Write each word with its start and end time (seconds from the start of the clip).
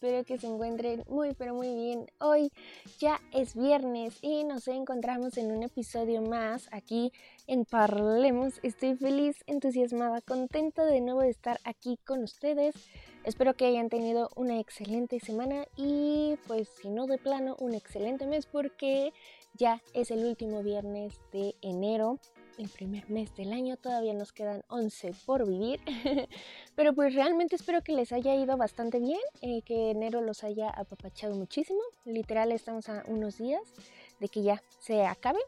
Espero 0.00 0.22
que 0.22 0.38
se 0.38 0.46
encuentren 0.46 1.02
muy, 1.08 1.34
pero 1.34 1.54
muy 1.54 1.74
bien. 1.74 2.06
Hoy 2.20 2.52
ya 3.00 3.20
es 3.32 3.56
viernes 3.56 4.16
y 4.22 4.44
nos 4.44 4.68
encontramos 4.68 5.36
en 5.38 5.50
un 5.50 5.64
episodio 5.64 6.22
más 6.22 6.68
aquí 6.70 7.12
en 7.48 7.64
Parlemos. 7.64 8.60
Estoy 8.62 8.94
feliz, 8.94 9.42
entusiasmada, 9.48 10.20
contenta 10.20 10.84
de 10.84 11.00
nuevo 11.00 11.22
de 11.22 11.30
estar 11.30 11.58
aquí 11.64 11.98
con 12.06 12.22
ustedes. 12.22 12.76
Espero 13.24 13.54
que 13.54 13.66
hayan 13.66 13.88
tenido 13.88 14.30
una 14.36 14.60
excelente 14.60 15.18
semana 15.18 15.66
y 15.76 16.36
pues 16.46 16.68
si 16.68 16.90
no 16.90 17.08
de 17.08 17.18
plano, 17.18 17.56
un 17.58 17.74
excelente 17.74 18.28
mes 18.28 18.46
porque 18.46 19.12
ya 19.54 19.82
es 19.94 20.12
el 20.12 20.24
último 20.24 20.62
viernes 20.62 21.20
de 21.32 21.56
enero 21.60 22.20
el 22.58 22.68
primer 22.68 23.08
mes 23.08 23.34
del 23.36 23.52
año, 23.52 23.76
todavía 23.76 24.12
nos 24.12 24.32
quedan 24.32 24.62
11 24.68 25.14
por 25.24 25.46
vivir, 25.46 25.80
pero 26.74 26.92
pues 26.92 27.14
realmente 27.14 27.56
espero 27.56 27.82
que 27.82 27.92
les 27.92 28.12
haya 28.12 28.34
ido 28.34 28.56
bastante 28.56 28.98
bien, 28.98 29.20
eh, 29.40 29.62
que 29.62 29.90
enero 29.90 30.20
los 30.20 30.44
haya 30.44 30.68
apapachado 30.70 31.34
muchísimo, 31.34 31.80
literal 32.04 32.52
estamos 32.52 32.88
a 32.88 33.04
unos 33.06 33.38
días 33.38 33.62
de 34.20 34.28
que 34.28 34.42
ya 34.42 34.62
se 34.80 35.06
acabe 35.06 35.38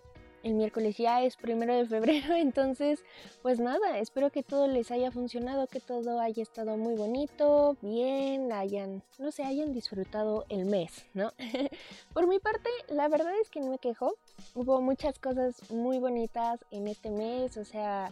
el 0.43 0.55
miércoles 0.55 0.97
ya 0.97 1.23
es 1.23 1.37
primero 1.37 1.75
de 1.75 1.87
febrero, 1.87 2.35
entonces 2.37 3.01
pues 3.43 3.61
nada, 3.61 3.99
espero 3.99 4.31
que 4.31 4.43
todo 4.43 4.67
les 4.67 4.91
haya 4.91 5.11
funcionado, 5.11 5.67
que 5.67 5.81
todo 5.81 6.21
haya 6.21 6.43
estado 6.43 6.77
muy 6.77 6.95
bonito, 6.95 7.77
bien, 7.83 8.53
hayan, 8.53 9.03
no 9.19 9.31
sé, 9.33 9.45
hayan 9.45 9.73
disfrutado 9.73 10.45
el 10.49 10.67
mes, 10.67 11.07
¿no? 11.15 11.33
Por 12.15 12.27
mi 12.27 12.39
parte, 12.39 12.71
la 12.89 13.09
verdad 13.09 13.33
es 13.41 13.51
que 13.51 13.61
no 13.61 13.71
me 13.71 13.79
quejo, 13.79 14.15
hubo 14.55 14.81
muchas 14.81 15.19
cosas 15.19 15.71
muy 15.71 15.99
bonitas 15.99 16.65
en 16.71 16.89
este 16.89 17.11
mes, 17.11 17.57
o 17.57 17.65
sea, 17.65 18.11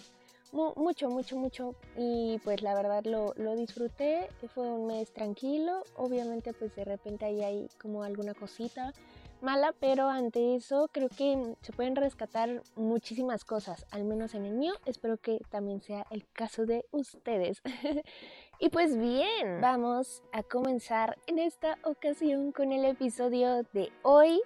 mucho, 0.52 1.10
mucho, 1.10 1.36
mucho. 1.36 1.74
Y 1.96 2.38
pues 2.44 2.62
la 2.62 2.74
verdad 2.74 3.04
lo, 3.04 3.34
lo, 3.36 3.54
disfruté. 3.54 4.28
Fue 4.54 4.66
un 4.66 4.86
mes 4.86 5.12
tranquilo. 5.12 5.82
Obviamente 5.96 6.52
pues 6.52 6.74
de 6.74 6.84
repente 6.84 7.26
ahí 7.26 7.42
hay 7.42 7.68
como 7.80 8.02
alguna 8.02 8.34
cosita 8.34 8.92
mala, 9.42 9.74
pero 9.78 10.08
ante 10.08 10.56
eso 10.56 10.88
creo 10.92 11.08
que 11.08 11.54
se 11.62 11.72
pueden 11.72 11.96
rescatar 11.96 12.62
muchísimas 12.74 13.44
cosas, 13.44 13.86
al 13.90 14.04
menos 14.04 14.34
en 14.34 14.44
el 14.44 14.54
mío. 14.54 14.72
Espero 14.84 15.16
que 15.18 15.38
también 15.50 15.80
sea 15.80 16.06
el 16.10 16.26
caso 16.32 16.66
de 16.66 16.84
ustedes. 16.90 17.62
y 18.58 18.68
pues 18.68 18.96
bien, 18.96 19.60
vamos 19.60 20.22
a 20.32 20.42
comenzar 20.42 21.18
en 21.26 21.38
esta 21.38 21.78
ocasión 21.84 22.52
con 22.52 22.72
el 22.72 22.84
episodio 22.84 23.62
de 23.72 23.92
hoy. 24.02 24.40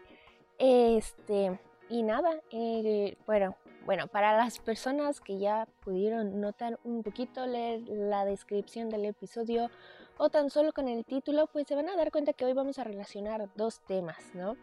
Este, 0.58 1.58
y 1.88 2.02
nada, 2.02 2.40
bueno, 3.26 3.56
bueno, 3.84 4.06
para 4.06 4.36
las 4.36 4.60
personas 4.60 5.20
que 5.20 5.38
ya 5.38 5.66
pudieron 5.84 6.40
notar 6.40 6.78
un 6.84 7.02
poquito, 7.02 7.46
leer 7.46 7.82
la 7.88 8.24
descripción 8.24 8.88
del 8.90 9.04
episodio 9.06 9.70
o 10.18 10.30
tan 10.30 10.50
solo 10.50 10.72
con 10.72 10.88
el 10.88 11.04
título, 11.04 11.48
pues 11.48 11.66
se 11.66 11.74
van 11.74 11.88
a 11.88 11.96
dar 11.96 12.12
cuenta 12.12 12.32
que 12.32 12.44
hoy 12.44 12.52
vamos 12.52 12.78
a 12.78 12.84
relacionar 12.84 13.48
dos 13.56 13.80
temas, 13.80 14.34
¿no? 14.34 14.56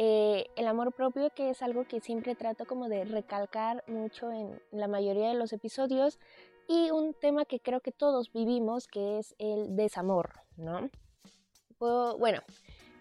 Eh, 0.00 0.46
el 0.54 0.68
amor 0.68 0.92
propio, 0.92 1.28
que 1.30 1.50
es 1.50 1.60
algo 1.60 1.84
que 1.84 1.98
siempre 1.98 2.36
trato 2.36 2.66
como 2.66 2.88
de 2.88 3.04
recalcar 3.04 3.82
mucho 3.88 4.30
en 4.30 4.62
la 4.70 4.86
mayoría 4.86 5.26
de 5.26 5.34
los 5.34 5.52
episodios, 5.52 6.20
y 6.68 6.92
un 6.92 7.14
tema 7.14 7.44
que 7.44 7.58
creo 7.58 7.80
que 7.80 7.90
todos 7.90 8.32
vivimos, 8.32 8.86
que 8.86 9.18
es 9.18 9.34
el 9.40 9.74
desamor, 9.74 10.30
¿no? 10.56 10.88
bueno, 11.80 12.42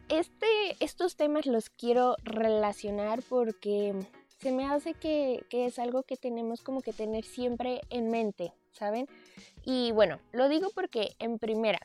este, 0.10 0.48
estos 0.80 1.16
temas 1.16 1.46
los 1.46 1.70
quiero 1.70 2.16
relacionar 2.24 3.22
porque 3.30 3.94
se 4.40 4.52
me 4.52 4.66
hace 4.66 4.96
que, 4.96 5.46
que 5.52 5.68
es 5.68 5.78
algo 5.78 6.02
que 6.02 6.18
tenemos 6.18 6.64
como 6.64 6.82
que 6.82 6.94
tener 6.94 7.26
siempre 7.26 7.82
en 7.92 8.10
mente, 8.10 8.54
¿saben? 8.72 9.08
Y 9.64 9.92
bueno, 9.92 10.20
lo 10.32 10.50
digo 10.50 10.70
porque 10.74 11.16
en 11.20 11.38
primera, 11.38 11.80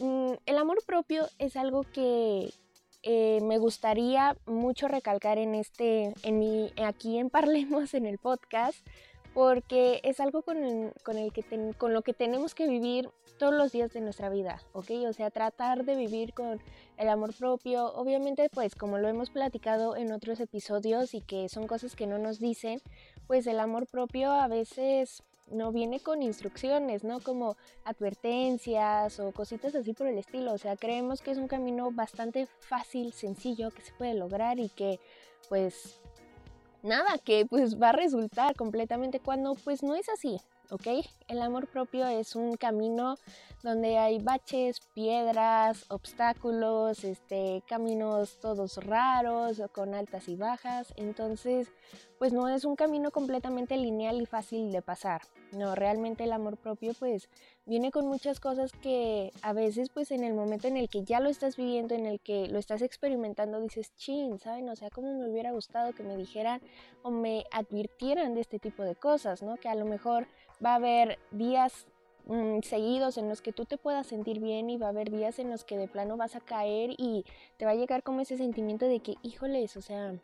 mm, 0.00 0.32
el 0.44 0.58
amor 0.58 0.84
propio 0.84 1.28
es 1.38 1.56
algo 1.56 1.82
que, 1.82 2.52
eh, 3.08 3.38
me 3.40 3.58
gustaría 3.58 4.36
mucho 4.46 4.88
recalcar 4.88 5.38
en 5.38 5.54
este, 5.54 6.12
en 6.24 6.40
mi, 6.40 6.72
aquí 6.84 7.18
en 7.18 7.30
Parlemos 7.30 7.94
en 7.94 8.04
el 8.04 8.18
podcast, 8.18 8.84
porque 9.32 10.00
es 10.02 10.18
algo 10.18 10.42
con, 10.42 10.56
el, 10.56 10.92
con, 11.04 11.16
el 11.16 11.32
que 11.32 11.44
con 11.78 11.94
lo 11.94 12.02
que 12.02 12.14
tenemos 12.14 12.56
que 12.56 12.66
vivir 12.66 13.08
todos 13.38 13.54
los 13.54 13.70
días 13.70 13.92
de 13.92 14.00
nuestra 14.00 14.28
vida, 14.28 14.60
¿ok? 14.72 14.90
O 15.08 15.12
sea, 15.12 15.30
tratar 15.30 15.84
de 15.84 15.94
vivir 15.94 16.34
con 16.34 16.60
el 16.96 17.08
amor 17.08 17.32
propio, 17.32 17.94
obviamente 17.94 18.48
pues 18.48 18.74
como 18.74 18.98
lo 18.98 19.06
hemos 19.06 19.30
platicado 19.30 19.94
en 19.94 20.10
otros 20.10 20.40
episodios 20.40 21.14
y 21.14 21.20
que 21.20 21.48
son 21.48 21.68
cosas 21.68 21.94
que 21.94 22.08
no 22.08 22.18
nos 22.18 22.40
dicen, 22.40 22.80
pues 23.28 23.46
el 23.46 23.60
amor 23.60 23.86
propio 23.86 24.32
a 24.32 24.48
veces 24.48 25.22
no 25.50 25.72
viene 25.72 26.00
con 26.00 26.22
instrucciones, 26.22 27.04
¿no? 27.04 27.20
Como 27.20 27.56
advertencias 27.84 29.20
o 29.20 29.32
cositas 29.32 29.74
así 29.74 29.92
por 29.92 30.06
el 30.06 30.18
estilo. 30.18 30.52
O 30.52 30.58
sea, 30.58 30.76
creemos 30.76 31.22
que 31.22 31.30
es 31.30 31.38
un 31.38 31.48
camino 31.48 31.90
bastante 31.92 32.46
fácil, 32.60 33.12
sencillo, 33.12 33.70
que 33.70 33.82
se 33.82 33.92
puede 33.92 34.14
lograr 34.14 34.58
y 34.58 34.68
que 34.68 34.98
pues 35.48 36.00
nada, 36.82 37.18
que 37.18 37.46
pues 37.46 37.80
va 37.80 37.90
a 37.90 37.92
resultar 37.92 38.56
completamente 38.56 39.20
cuando 39.20 39.54
pues 39.54 39.82
no 39.82 39.94
es 39.94 40.08
así, 40.08 40.40
¿ok? 40.70 40.86
El 41.28 41.42
amor 41.42 41.68
propio 41.68 42.06
es 42.06 42.36
un 42.36 42.56
camino 42.56 43.16
donde 43.62 43.98
hay 43.98 44.18
baches, 44.18 44.80
piedras, 44.94 45.86
obstáculos, 45.88 47.02
este, 47.04 47.62
caminos 47.66 48.38
todos 48.38 48.76
raros 48.84 49.58
o 49.58 49.68
con 49.68 49.94
altas 49.94 50.28
y 50.28 50.36
bajas. 50.36 50.92
Entonces, 50.96 51.72
pues 52.18 52.32
no 52.32 52.48
es 52.48 52.64
un 52.64 52.76
camino 52.76 53.10
completamente 53.10 53.76
lineal 53.76 54.20
y 54.20 54.26
fácil 54.26 54.70
de 54.72 54.82
pasar. 54.82 55.22
No, 55.52 55.74
realmente 55.74 56.24
el 56.24 56.32
amor 56.32 56.56
propio 56.56 56.92
pues 56.98 57.28
viene 57.66 57.90
con 57.90 58.06
muchas 58.06 58.40
cosas 58.40 58.72
que 58.72 59.32
a 59.42 59.52
veces 59.52 59.90
pues 59.90 60.10
en 60.10 60.24
el 60.24 60.34
momento 60.34 60.68
en 60.68 60.76
el 60.76 60.88
que 60.88 61.04
ya 61.04 61.20
lo 61.20 61.28
estás 61.28 61.56
viviendo, 61.56 61.94
en 61.94 62.06
el 62.06 62.20
que 62.20 62.48
lo 62.48 62.58
estás 62.58 62.82
experimentando, 62.82 63.60
dices, 63.60 63.94
chin, 63.96 64.38
¿saben? 64.38 64.68
O 64.68 64.76
sea, 64.76 64.90
como 64.90 65.12
me 65.12 65.28
hubiera 65.28 65.52
gustado 65.52 65.92
que 65.92 66.02
me 66.02 66.16
dijeran 66.16 66.60
o 67.02 67.10
me 67.10 67.44
advirtieran 67.52 68.34
de 68.34 68.40
este 68.40 68.58
tipo 68.58 68.82
de 68.82 68.96
cosas, 68.96 69.42
¿no? 69.42 69.56
Que 69.56 69.68
a 69.68 69.74
lo 69.74 69.84
mejor 69.84 70.26
va 70.64 70.72
a 70.72 70.76
haber 70.76 71.18
días 71.30 71.86
mm, 72.26 72.60
seguidos 72.62 73.18
en 73.18 73.28
los 73.28 73.42
que 73.42 73.52
tú 73.52 73.64
te 73.64 73.78
puedas 73.78 74.06
sentir 74.06 74.40
bien 74.40 74.70
y 74.70 74.78
va 74.78 74.86
a 74.86 74.90
haber 74.90 75.10
días 75.10 75.38
en 75.38 75.50
los 75.50 75.64
que 75.64 75.76
de 75.76 75.88
plano 75.88 76.16
vas 76.16 76.36
a 76.36 76.40
caer 76.40 76.90
y 76.96 77.24
te 77.56 77.64
va 77.64 77.72
a 77.72 77.76
llegar 77.76 78.02
como 78.02 78.20
ese 78.20 78.36
sentimiento 78.36 78.86
de 78.86 79.00
que, 79.00 79.14
híjoles, 79.22 79.76
o 79.76 79.82
sea, 79.82 80.14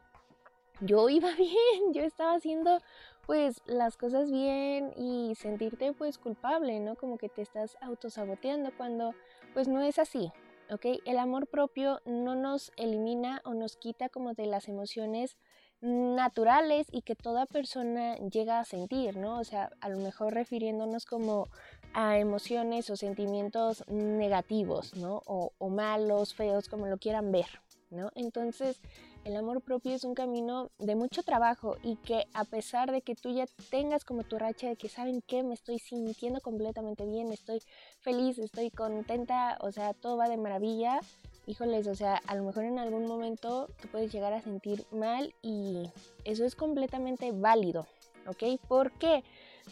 yo 0.81 1.09
iba 1.09 1.35
bien, 1.37 1.93
yo 1.93 2.03
estaba 2.03 2.35
haciendo 2.35 2.79
pues 3.27 3.63
las 3.67 3.97
cosas 3.97 4.31
bien 4.31 4.93
y 4.97 5.35
sentirte 5.37 5.93
pues 5.93 6.19
culpable, 6.19 6.81
¿no? 6.81 6.97
Como 6.97 7.19
que 7.19 7.29
te 7.29 7.43
estás 7.43 7.77
autosaboteando 7.81 8.73
cuando 8.77 9.15
pues 9.55 9.69
no 9.69 9.81
es 9.81 9.99
así, 9.99 10.33
¿ok? 10.71 10.87
El 11.05 11.19
amor 11.19 11.47
propio 11.47 12.01
no 12.05 12.35
nos 12.35 12.73
elimina 12.77 13.41
o 13.45 13.55
nos 13.55 13.77
quita 13.77 14.09
como 14.09 14.35
de 14.35 14.47
las 14.47 14.69
emociones 14.69 15.37
naturales 15.83 16.87
y 16.93 17.03
que 17.03 17.17
toda 17.17 17.45
persona 17.45 18.17
llega 18.17 18.61
a 18.61 18.65
sentir, 18.65 19.17
¿no? 19.17 19.41
O 19.41 19.45
sea, 19.45 19.71
a 19.81 19.89
lo 19.89 19.99
mejor 19.99 20.33
refiriéndonos 20.33 21.05
como 21.05 21.49
a 21.93 22.19
emociones 22.19 22.89
o 22.89 22.97
sentimientos 22.97 23.85
negativos, 23.89 24.95
¿no? 24.95 25.23
O, 25.27 25.53
o 25.59 25.69
malos, 25.69 26.35
feos, 26.35 26.69
como 26.69 26.87
lo 26.87 26.99
quieran 26.99 27.33
ver, 27.33 27.47
¿no? 27.91 28.11
Entonces, 28.15 28.81
el 29.25 29.37
amor 29.37 29.61
propio 29.61 29.95
es 29.95 30.05
un 30.05 30.15
camino 30.15 30.71
de 30.79 30.95
mucho 30.95 31.23
trabajo 31.23 31.77
y 31.83 31.97
que 31.97 32.27
a 32.33 32.45
pesar 32.45 32.91
de 32.91 33.03
que 33.03 33.15
tú 33.15 33.31
ya 33.31 33.47
tengas 33.71 34.05
como 34.05 34.25
tu 34.25 34.39
racha 34.39 34.69
de 34.69 34.77
que 34.77 34.89
saben 34.89 35.21
que 35.23 35.43
me 35.43 35.55
estoy 35.55 35.79
sintiendo 35.79 36.41
completamente 36.41 37.07
bien, 37.07 37.33
estoy 37.33 37.61
feliz, 38.01 38.39
estoy 38.39 38.71
contenta, 38.71 39.59
o 39.61 39.71
sea, 39.71 39.95
todo 39.95 40.17
va 40.17 40.29
de 40.29 40.37
maravilla, 40.37 41.01
híjoles, 41.47 41.87
o 41.87 41.95
sea, 41.95 42.21
a 42.27 42.35
lo 42.35 42.45
mejor 42.45 42.65
en 42.65 42.79
algún 42.79 43.07
momento 43.07 43.69
te 43.81 43.89
puedes 43.89 44.13
llegar 44.13 44.33
a 44.33 44.41
sentir 44.41 44.87
mal 44.93 45.35
y 45.43 45.91
eso 46.25 46.45
es 46.45 46.55
completamente 46.55 47.33
válido, 47.33 47.87
¿ok? 48.27 48.61
¿Por 48.69 48.93
qué? 48.93 49.25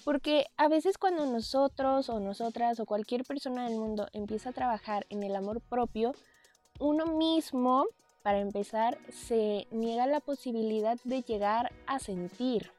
Porque 0.05 0.47
a 0.57 0.69
veces 0.69 0.99
cuando 0.99 1.27
nosotros 1.27 2.09
o 2.09 2.21
nosotras 2.21 2.81
o 2.81 2.87
cualquier 2.87 3.25
persona 3.25 3.69
del 3.69 3.79
mundo 3.79 4.09
empieza 4.13 4.51
a 4.51 4.55
trabajar 4.55 5.07
en 5.11 5.23
el 5.23 5.37
amor 5.37 5.61
propio, 5.61 6.15
uno 6.79 7.07
mismo 7.07 7.87
para 8.23 8.41
empezar, 8.41 8.99
se 9.11 9.67
niega 9.71 10.07
la 10.07 10.21
posibilidad 10.21 10.99
de 11.05 11.23
llegar 11.23 11.73
a 11.87 11.99
sentir. 11.99 12.71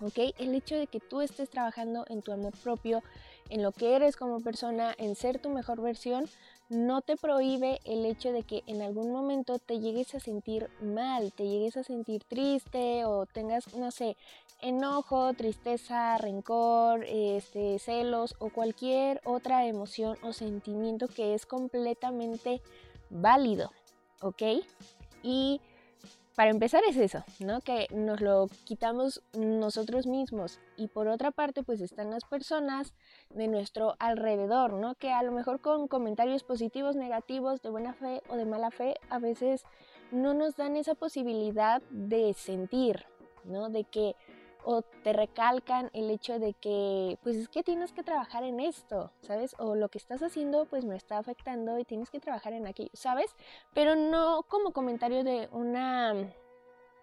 ¿ok? 0.00 0.34
El 0.38 0.54
hecho 0.54 0.76
de 0.76 0.86
que 0.86 1.00
tú 1.00 1.20
estés 1.20 1.50
trabajando 1.50 2.04
en 2.08 2.22
tu 2.22 2.32
amor 2.32 2.52
propio, 2.62 3.02
en 3.48 3.62
lo 3.62 3.72
que 3.72 3.96
eres 3.96 4.16
como 4.16 4.40
persona, 4.40 4.94
en 4.98 5.14
ser 5.16 5.40
tu 5.40 5.50
mejor 5.50 5.80
versión, 5.80 6.26
no 6.70 7.02
te 7.02 7.16
prohíbe 7.16 7.80
el 7.84 8.06
hecho 8.06 8.32
de 8.32 8.44
que 8.44 8.62
en 8.66 8.80
algún 8.80 9.10
momento 9.12 9.58
te 9.58 9.80
llegues 9.80 10.14
a 10.14 10.20
sentir 10.20 10.70
mal, 10.80 11.32
te 11.32 11.48
llegues 11.48 11.76
a 11.76 11.82
sentir 11.82 12.22
triste 12.24 13.04
o 13.04 13.26
tengas, 13.26 13.74
no 13.74 13.90
sé, 13.90 14.16
enojo, 14.62 15.34
tristeza, 15.34 16.16
rencor, 16.16 17.04
este, 17.04 17.80
celos 17.80 18.36
o 18.38 18.50
cualquier 18.50 19.20
otra 19.24 19.66
emoción 19.66 20.16
o 20.22 20.32
sentimiento 20.32 21.08
que 21.08 21.34
es 21.34 21.44
completamente 21.44 22.62
válido, 23.10 23.72
¿ok? 24.20 24.42
Y 25.24 25.60
para 26.40 26.52
empezar 26.52 26.80
es 26.88 26.96
eso, 26.96 27.22
¿no? 27.40 27.60
Que 27.60 27.86
nos 27.90 28.22
lo 28.22 28.46
quitamos 28.64 29.22
nosotros 29.34 30.06
mismos. 30.06 30.58
Y 30.78 30.88
por 30.88 31.06
otra 31.06 31.32
parte, 31.32 31.62
pues 31.62 31.82
están 31.82 32.10
las 32.10 32.24
personas 32.24 32.94
de 33.28 33.46
nuestro 33.46 33.94
alrededor, 33.98 34.72
¿no? 34.72 34.94
Que 34.94 35.12
a 35.12 35.22
lo 35.22 35.32
mejor 35.32 35.60
con 35.60 35.86
comentarios 35.86 36.42
positivos, 36.42 36.96
negativos, 36.96 37.60
de 37.60 37.68
buena 37.68 37.92
fe 37.92 38.22
o 38.30 38.36
de 38.36 38.46
mala 38.46 38.70
fe, 38.70 38.94
a 39.10 39.18
veces 39.18 39.64
no 40.12 40.32
nos 40.32 40.56
dan 40.56 40.78
esa 40.78 40.94
posibilidad 40.94 41.82
de 41.90 42.32
sentir, 42.32 43.04
¿no? 43.44 43.68
De 43.68 43.84
que 43.84 44.16
o 44.64 44.82
te 44.82 45.12
recalcan 45.12 45.90
el 45.92 46.10
hecho 46.10 46.38
de 46.38 46.54
que, 46.54 47.18
pues 47.22 47.36
es 47.36 47.48
que 47.48 47.62
tienes 47.62 47.92
que 47.92 48.02
trabajar 48.02 48.44
en 48.44 48.60
esto, 48.60 49.10
¿sabes? 49.20 49.54
O 49.58 49.74
lo 49.74 49.88
que 49.88 49.98
estás 49.98 50.22
haciendo, 50.22 50.66
pues 50.66 50.84
me 50.84 50.96
está 50.96 51.18
afectando 51.18 51.78
y 51.78 51.84
tienes 51.84 52.10
que 52.10 52.20
trabajar 52.20 52.52
en 52.52 52.66
aquello, 52.66 52.90
¿sabes? 52.92 53.34
Pero 53.74 53.96
no 53.96 54.44
como 54.48 54.72
comentario 54.72 55.24
de 55.24 55.48
una 55.52 56.14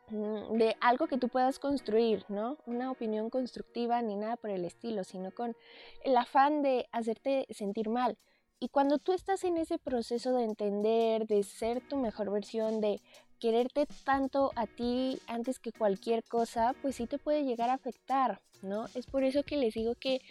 mm, 0.09 0.57
de 0.57 0.75
algo 0.81 1.07
que 1.07 1.18
tú 1.18 1.30
puedas 1.30 1.59
construir, 1.59 2.25
¿no? 2.30 2.57
Una 2.65 2.92
opinión 2.92 3.30
constructiva 3.30 4.01
ni 4.01 4.15
nada 4.15 4.38
por 4.38 4.50
el 4.50 4.65
estilo, 4.65 5.04
sino 5.04 5.31
con 5.31 5.56
el 6.04 6.18
afán 6.18 6.62
de 6.62 6.88
hacerte 6.92 7.48
sentir 7.50 7.89
mal. 7.89 8.18
Y 8.59 8.69
cuando 8.69 8.98
tú 8.98 9.13
estás 9.13 9.44
en 9.44 9.57
ese 9.57 9.77
proceso 9.77 10.33
de 10.33 10.44
entender, 10.44 11.27
de 11.27 11.44
ser 11.44 11.88
tu 11.88 11.95
mejor 11.95 12.31
versión, 12.31 12.81
de 12.81 13.01
quererte 13.39 13.88
tanto 14.04 14.51
a 14.56 14.68
ti 14.68 15.19
antes 15.28 15.60
que 15.60 15.72
cualquier 15.72 16.24
cosa, 16.24 16.75
pues 16.81 16.95
sí 16.95 17.07
te 17.07 17.18
puede 17.18 17.44
llegar 17.44 17.69
a 17.69 17.75
afectar, 17.75 18.42
¿no? 18.62 18.88
Es 18.95 19.06
por 19.06 19.24
eso 19.24 19.44
que 19.44 19.57
les 19.57 19.74
digo 19.74 19.95
que 19.95 20.22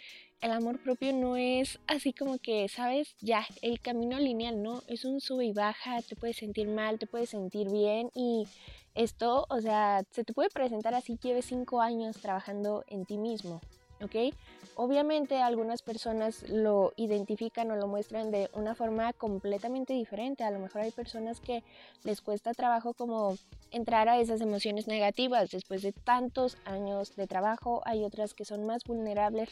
el 0.41 0.51
amor 0.51 0.79
propio 0.79 1.13
no 1.13 1.35
es 1.35 1.79
así 1.87 2.13
como 2.13 2.37
que, 2.37 2.67
¿sabes? 2.69 3.15
Ya, 3.21 3.45
el 3.61 3.79
camino 3.79 4.19
lineal, 4.19 4.61
¿no? 4.61 4.83
Es 4.87 5.03
un 5.05 5.19
sube 5.19 5.45
y 5.45 5.53
baja, 5.53 6.01
te 6.01 6.15
puedes 6.15 6.37
sentir 6.37 6.67
mal, 6.67 6.99
te 6.99 7.07
puedes 7.07 7.29
sentir 7.29 7.71
bien 7.71 8.09
y 8.13 8.45
esto, 8.93 9.45
o 9.49 9.61
sea, 9.61 10.03
se 10.11 10.23
te 10.23 10.33
puede 10.33 10.49
presentar 10.49 10.93
así, 10.93 11.17
lleves 11.21 11.45
cinco 11.45 11.81
años 11.81 12.17
trabajando 12.17 12.83
en 12.87 13.05
ti 13.05 13.17
mismo, 13.17 13.61
¿ok? 14.01 14.33
Obviamente 14.79 15.41
algunas 15.41 15.81
personas 15.81 16.47
lo 16.47 16.93
identifican 16.97 17.71
o 17.71 17.75
lo 17.75 17.87
muestran 17.87 18.29
de 18.29 18.47
una 18.53 18.75
forma 18.75 19.11
completamente 19.11 19.93
diferente. 19.93 20.43
A 20.43 20.51
lo 20.51 20.59
mejor 20.59 20.81
hay 20.81 20.91
personas 20.91 21.39
que 21.39 21.63
les 22.03 22.21
cuesta 22.21 22.53
trabajo 22.53 22.93
como 22.93 23.35
entrar 23.71 24.07
a 24.07 24.19
esas 24.19 24.39
emociones 24.39 24.87
negativas 24.87 25.49
después 25.49 25.81
de 25.81 25.93
tantos 25.93 26.59
años 26.63 27.15
de 27.15 27.25
trabajo. 27.25 27.81
Hay 27.85 28.03
otras 28.03 28.35
que 28.35 28.45
son 28.45 28.67
más 28.67 28.83
vulnerables. 28.83 29.49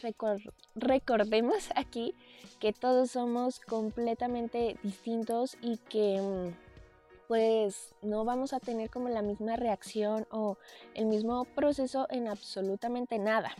recordemos 0.76 1.70
aquí 1.74 2.14
que 2.60 2.72
todos 2.72 3.10
somos 3.10 3.58
completamente 3.58 4.76
distintos 4.84 5.58
y 5.60 5.78
que 5.78 6.20
mm, 6.22 7.26
pues 7.26 7.96
no 8.00 8.24
vamos 8.24 8.52
a 8.52 8.60
tener 8.60 8.90
como 8.90 9.08
la 9.08 9.22
misma 9.22 9.56
reacción 9.56 10.24
o 10.30 10.56
el 10.94 11.06
mismo 11.06 11.46
proceso 11.46 12.06
en 12.10 12.28
absolutamente 12.28 13.18
nada. 13.18 13.50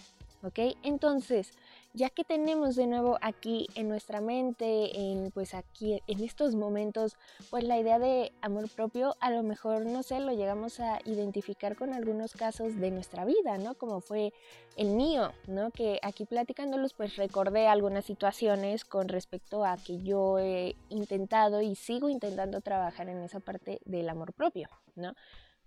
¿Ok? 0.47 0.77
Entonces, 0.83 1.51
ya 1.93 2.11
que 2.11 2.25
tenemos 2.25 2.77
de 2.77 2.87
nuevo 2.87 3.19
aquí 3.21 3.67
en 3.75 3.89
nuestra 3.89 4.21
mente, 4.21 4.99
en 4.99 5.31
pues 5.33 5.55
aquí 5.55 6.01
en 6.07 6.23
estos 6.23 6.55
momentos, 6.55 7.17
pues 7.51 7.65
la 7.65 7.79
idea 7.79 7.99
de 7.99 8.33
amor 8.43 8.69
propio, 8.69 9.17
a 9.21 9.31
lo 9.31 9.43
mejor 9.43 9.87
no 9.87 10.03
sé, 10.03 10.21
lo 10.21 10.33
llegamos 10.33 10.79
a 10.81 11.01
identificar 11.05 11.77
con 11.77 11.93
algunos 11.93 12.33
casos 12.33 12.77
de 12.77 12.91
nuestra 12.91 13.25
vida, 13.25 13.59
¿no? 13.59 13.75
Como 13.75 14.01
fue 14.01 14.33
el 14.77 14.89
mío, 14.89 15.33
¿no? 15.47 15.71
Que 15.71 15.99
aquí 16.03 16.25
platicándolos 16.27 16.95
pues 16.95 17.17
recordé 17.17 17.67
algunas 17.67 18.05
situaciones 18.05 18.85
con 18.85 19.09
respecto 19.09 19.65
a 19.65 19.77
que 19.77 20.03
yo 20.03 20.39
he 20.39 20.77
intentado 20.91 21.63
y 21.63 21.75
sigo 21.75 22.09
intentando 22.09 22.61
trabajar 22.61 23.09
en 23.09 23.23
esa 23.23 23.41
parte 23.41 23.81
del 23.85 24.09
amor 24.09 24.33
propio, 24.33 24.69
¿no? 24.95 25.15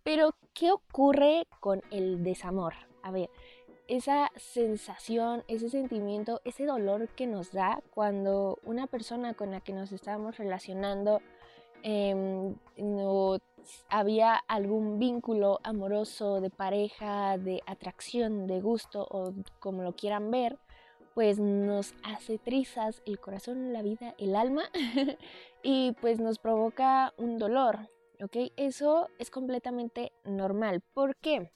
Pero, 0.04 0.36
¿qué 0.54 0.72
ocurre 0.72 1.46
con 1.60 1.82
el 1.92 2.24
desamor? 2.24 2.74
A 3.04 3.12
ver, 3.12 3.30
esa 3.89 4.31
sensación, 4.36 5.44
ese 5.47 5.68
sentimiento, 5.69 6.41
ese 6.45 6.65
dolor 6.65 7.09
que 7.09 7.25
nos 7.25 7.51
da 7.51 7.81
cuando 7.89 8.59
una 8.63 8.86
persona 8.86 9.33
con 9.33 9.50
la 9.50 9.62
que 9.62 9.74
nos 9.74 9.91
estábamos 9.91 10.38
relacionando 10.38 11.21
em, 11.81 12.56
no 12.77 13.39
había 13.89 14.36
algún 14.36 15.00
vínculo 15.00 15.59
amoroso, 15.63 16.39
de 16.39 16.51
pareja, 16.51 17.39
de 17.39 17.62
atracción, 17.65 18.45
de 18.45 18.62
gusto 18.62 19.07
o 19.09 19.33
como 19.59 19.81
lo 19.81 19.95
quieran 19.95 20.30
ver, 20.30 20.59
pues 21.15 21.39
nos 21.39 21.95
hace 22.03 22.38
trizas 22.38 23.01
el 23.07 23.19
corazón, 23.19 23.74
la 23.74 23.81
vida, 23.81 24.13
el 24.19 24.36
alma 24.36 24.63
y 25.63 25.94
pues 26.00 26.19
nos 26.19 26.38
provoca 26.38 27.15
un 27.18 27.39
dolor, 27.39 27.89
¿ok? 28.21 28.51
Eso 28.56 29.09
es 29.18 29.31
completamente 29.31 30.12
normal. 30.25 30.81
¿Por 30.94 31.15
qué? 31.15 31.39
Porque 31.39 31.50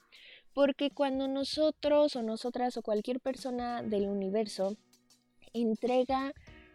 cuando 0.94 1.28
nosotros 1.28 2.16
o 2.16 2.22
nosotras 2.22 2.76
o 2.76 2.82
cualquier 2.82 3.20
persona 3.20 3.82
del 3.82 4.08
universo 4.08 4.76
entrega 5.52 6.32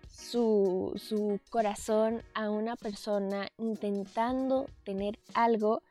su, 0.10 0.94
su, 0.98 1.40
corazón 1.50 2.24
a 2.34 2.50
una 2.50 2.76
persona 2.76 3.48
intentando 3.58 4.66
tener 4.84 5.20
algo, 5.34 5.82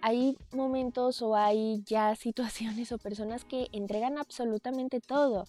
hay 0.00 0.36
momentos 0.52 1.22
o 1.22 1.36
hay 1.36 1.82
ya 1.84 2.14
situaciones 2.26 2.92
o 2.92 2.98
personas 2.98 3.44
que 3.44 3.68
entregan 3.72 4.18
absolutamente 4.18 5.00
todo. 5.00 5.44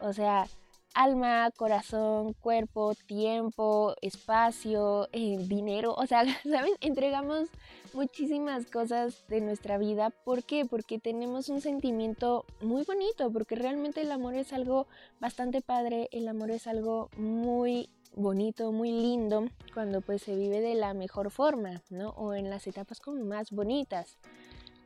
O 0.00 0.12
sea, 0.12 0.46
alma, 0.94 1.50
corazón, 1.56 2.34
cuerpo, 2.34 2.94
tiempo, 3.06 3.94
espacio, 4.00 5.08
eh, 5.12 5.38
dinero, 5.48 5.94
o 5.94 6.06
sea, 6.06 6.24
¿saben? 6.44 6.72
Entregamos 6.80 7.48
muchísimas 7.92 8.66
cosas 8.66 9.24
de 9.28 9.40
nuestra 9.40 9.78
vida. 9.78 10.10
¿Por 10.10 10.44
qué? 10.44 10.64
Porque 10.64 10.98
tenemos 10.98 11.48
un 11.48 11.60
sentimiento 11.60 12.44
muy 12.60 12.84
bonito, 12.84 13.30
porque 13.32 13.56
realmente 13.56 14.02
el 14.02 14.12
amor 14.12 14.34
es 14.34 14.52
algo 14.52 14.86
bastante 15.20 15.60
padre, 15.60 16.08
el 16.12 16.28
amor 16.28 16.50
es 16.50 16.66
algo 16.66 17.10
muy 17.16 17.90
bonito, 18.14 18.72
muy 18.72 18.90
lindo, 18.90 19.48
cuando 19.72 20.00
pues 20.00 20.22
se 20.22 20.34
vive 20.34 20.60
de 20.60 20.74
la 20.74 20.94
mejor 20.94 21.30
forma, 21.30 21.82
¿no? 21.90 22.10
O 22.10 22.34
en 22.34 22.50
las 22.50 22.66
etapas 22.66 23.00
como 23.00 23.24
más 23.24 23.50
bonitas 23.50 24.18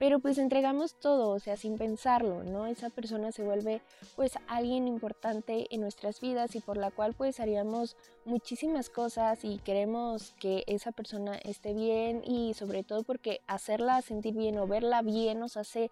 pero 0.05 0.19
pues 0.19 0.37
entregamos 0.37 0.97
todo, 0.97 1.31
o 1.31 1.39
sea, 1.39 1.57
sin 1.57 1.79
pensarlo, 1.79 2.45
¿no? 2.45 2.67
Esa 2.67 2.91
persona 2.91 3.33
se 3.33 3.43
vuelve 3.43 3.81
pues 4.17 4.33
alguien 4.49 4.87
importante 4.87 5.67
en 5.71 5.81
nuestras 5.81 6.21
vidas 6.21 6.55
y 6.57 6.61
por 6.61 6.77
la 6.77 6.91
cual 6.91 7.15
pues 7.15 7.41
haríamos 7.41 7.97
muchísimas 8.27 8.91
cosas 8.91 9.47
y 9.47 9.57
queremos 9.61 10.35
que 10.39 10.63
esa 10.67 10.93
persona 10.93 11.37
esté 11.37 11.73
bien 11.73 12.23
y 12.23 12.53
sobre 12.53 12.83
todo 12.83 13.03
porque 13.03 13.41
hacerla 13.47 14.03
sentir 14.03 14.35
bien 14.35 14.59
o 14.59 14.67
verla 14.67 15.01
bien 15.01 15.41
nos 15.41 15.57
hace 15.57 15.91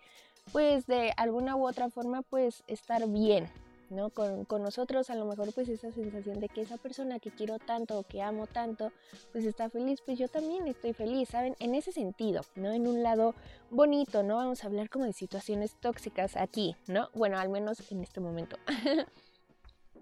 pues 0.52 0.86
de 0.86 1.14
alguna 1.16 1.56
u 1.56 1.66
otra 1.66 1.88
forma 1.88 2.20
pues 2.20 2.64
estar 2.66 3.08
bien, 3.08 3.48
¿no? 3.92 4.10
Con, 4.10 4.46
nosotros 4.62 5.10
a 5.10 5.14
lo 5.14 5.24
mejor 5.26 5.52
pues 5.54 5.68
esa 5.68 5.92
sensación 5.92 6.40
de 6.40 6.48
que 6.48 6.62
esa 6.62 6.78
persona 6.78 7.18
que 7.18 7.30
quiero 7.30 7.58
tanto 7.58 7.98
o 7.98 8.02
que 8.02 8.22
amo 8.22 8.46
tanto 8.46 8.92
pues 9.32 9.44
está 9.44 9.68
feliz, 9.68 10.00
pues 10.04 10.18
yo 10.18 10.28
también 10.28 10.66
estoy 10.66 10.92
feliz, 10.92 11.28
¿saben? 11.28 11.54
En 11.60 11.74
ese 11.74 11.92
sentido, 11.92 12.42
¿no? 12.56 12.72
En 12.72 12.86
un 12.86 13.02
lado 13.02 13.34
bonito, 13.70 14.22
¿no? 14.22 14.36
Vamos 14.36 14.64
a 14.64 14.66
hablar 14.66 14.88
como 14.90 15.04
de 15.04 15.12
situaciones 15.12 15.74
tóxicas 15.80 16.36
aquí, 16.36 16.76
¿no? 16.86 17.10
Bueno, 17.14 17.38
al 17.38 17.48
menos 17.48 17.90
en 17.92 18.02
este 18.02 18.20
momento. 18.20 18.56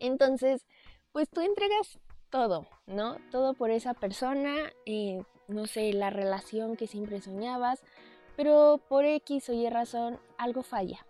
Entonces, 0.00 0.66
pues 1.12 1.28
tú 1.28 1.40
entregas 1.40 1.98
todo, 2.30 2.66
¿no? 2.86 3.16
Todo 3.30 3.54
por 3.54 3.70
esa 3.70 3.94
persona, 3.94 4.54
eh, 4.86 5.22
no 5.48 5.66
sé, 5.66 5.92
la 5.92 6.10
relación 6.10 6.76
que 6.76 6.86
siempre 6.86 7.20
soñabas, 7.20 7.82
pero 8.36 8.80
por 8.88 9.04
X 9.04 9.50
o 9.50 9.52
Y 9.52 9.68
razón 9.68 10.18
algo 10.38 10.62
falla 10.62 11.04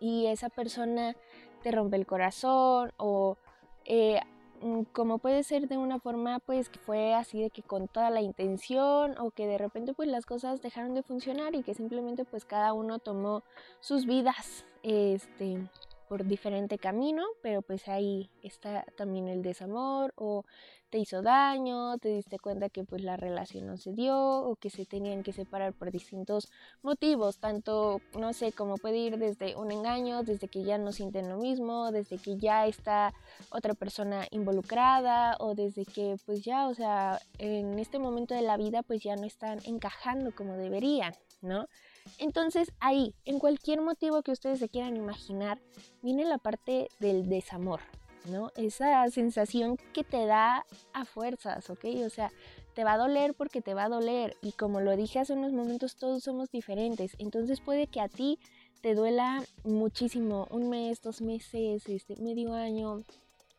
y 0.00 0.26
esa 0.26 0.48
persona 0.48 1.16
te 1.62 1.70
rompe 1.70 1.96
el 1.96 2.06
corazón 2.06 2.92
o 2.96 3.36
eh, 3.84 4.20
mm, 4.62 4.82
como 4.92 5.18
puede 5.18 5.42
ser 5.42 5.68
de 5.68 5.78
una 5.78 5.98
forma 5.98 6.38
pues 6.40 6.68
que 6.68 6.78
fue 6.78 7.14
así 7.14 7.40
de 7.40 7.50
que 7.50 7.62
con 7.62 7.88
toda 7.88 8.10
la 8.10 8.20
intención 8.20 9.16
o 9.18 9.30
que 9.30 9.46
de 9.46 9.58
repente 9.58 9.94
pues 9.94 10.08
las 10.08 10.26
cosas 10.26 10.62
dejaron 10.62 10.94
de 10.94 11.02
funcionar 11.02 11.54
y 11.54 11.62
que 11.62 11.74
simplemente 11.74 12.24
pues 12.24 12.44
cada 12.44 12.72
uno 12.72 12.98
tomó 12.98 13.42
sus 13.80 14.06
vidas 14.06 14.64
este 14.82 15.68
por 16.08 16.24
diferente 16.24 16.78
camino, 16.78 17.24
pero 17.42 17.62
pues 17.62 17.88
ahí 17.88 18.30
está 18.42 18.84
también 18.96 19.28
el 19.28 19.42
desamor 19.42 20.12
o 20.16 20.44
te 20.90 20.98
hizo 20.98 21.20
daño, 21.22 21.98
te 21.98 22.08
diste 22.08 22.38
cuenta 22.38 22.70
que 22.70 22.84
pues 22.84 23.02
la 23.02 23.16
relación 23.16 23.66
no 23.66 23.76
se 23.76 23.92
dio 23.92 24.16
o 24.16 24.56
que 24.56 24.70
se 24.70 24.86
tenían 24.86 25.22
que 25.22 25.32
separar 25.32 25.74
por 25.74 25.90
distintos 25.90 26.48
motivos, 26.82 27.38
tanto 27.38 28.00
no 28.18 28.32
sé, 28.32 28.52
como 28.52 28.76
puede 28.76 28.98
ir 28.98 29.18
desde 29.18 29.54
un 29.56 29.70
engaño, 29.70 30.22
desde 30.22 30.48
que 30.48 30.64
ya 30.64 30.78
no 30.78 30.92
sienten 30.92 31.28
lo 31.28 31.36
mismo, 31.36 31.92
desde 31.92 32.18
que 32.18 32.38
ya 32.38 32.66
está 32.66 33.12
otra 33.50 33.74
persona 33.74 34.26
involucrada 34.30 35.36
o 35.40 35.54
desde 35.54 35.84
que 35.84 36.16
pues 36.24 36.42
ya, 36.42 36.68
o 36.68 36.74
sea, 36.74 37.20
en 37.38 37.78
este 37.78 37.98
momento 37.98 38.34
de 38.34 38.42
la 38.42 38.56
vida 38.56 38.82
pues 38.82 39.02
ya 39.02 39.16
no 39.16 39.26
están 39.26 39.58
encajando 39.64 40.34
como 40.34 40.54
deberían, 40.56 41.12
¿no? 41.42 41.66
Entonces 42.18 42.72
ahí, 42.80 43.14
en 43.24 43.38
cualquier 43.38 43.80
motivo 43.80 44.22
que 44.22 44.32
ustedes 44.32 44.58
se 44.58 44.68
quieran 44.68 44.96
imaginar, 44.96 45.60
viene 46.02 46.24
la 46.24 46.38
parte 46.38 46.88
del 46.98 47.28
desamor, 47.28 47.80
¿no? 48.30 48.50
Esa 48.56 49.08
sensación 49.10 49.76
que 49.92 50.04
te 50.04 50.26
da 50.26 50.64
a 50.92 51.04
fuerzas, 51.04 51.68
¿ok? 51.70 51.84
O 52.06 52.10
sea, 52.10 52.30
te 52.74 52.84
va 52.84 52.94
a 52.94 52.98
doler 52.98 53.34
porque 53.34 53.60
te 53.60 53.74
va 53.74 53.84
a 53.84 53.88
doler 53.88 54.36
y 54.40 54.52
como 54.52 54.80
lo 54.80 54.96
dije 54.96 55.18
hace 55.18 55.32
unos 55.32 55.52
momentos, 55.52 55.96
todos 55.96 56.22
somos 56.22 56.50
diferentes, 56.50 57.16
entonces 57.18 57.60
puede 57.60 57.88
que 57.88 58.00
a 58.00 58.08
ti 58.08 58.38
te 58.80 58.94
duela 58.94 59.42
muchísimo, 59.64 60.46
un 60.50 60.70
mes, 60.70 61.00
dos 61.02 61.20
meses, 61.20 61.88
este, 61.88 62.16
medio 62.16 62.54
año, 62.54 63.02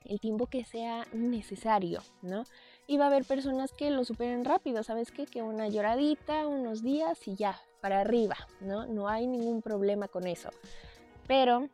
el 0.06 0.20
tiempo 0.20 0.48
que 0.48 0.64
sea 0.64 1.06
necesario, 1.12 2.02
¿no? 2.22 2.46
Y 2.90 2.98
va 2.98 3.04
a 3.04 3.08
haber 3.10 3.24
personas 3.24 3.72
que 3.72 3.92
lo 3.92 4.04
superen 4.04 4.44
rápido, 4.44 4.82
¿sabes 4.82 5.12
qué? 5.12 5.28
Que 5.28 5.44
una 5.44 5.68
lloradita, 5.68 6.48
unos 6.48 6.82
días 6.82 7.28
y 7.28 7.36
ya, 7.36 7.62
para 7.82 8.02
arriba, 8.02 8.36
¿no? 8.62 8.88
No 8.88 9.08
hay 9.08 9.28
ningún 9.28 9.62
problema 9.62 10.08
con 10.08 10.26
eso. 10.26 10.50
Pero, 11.28 11.70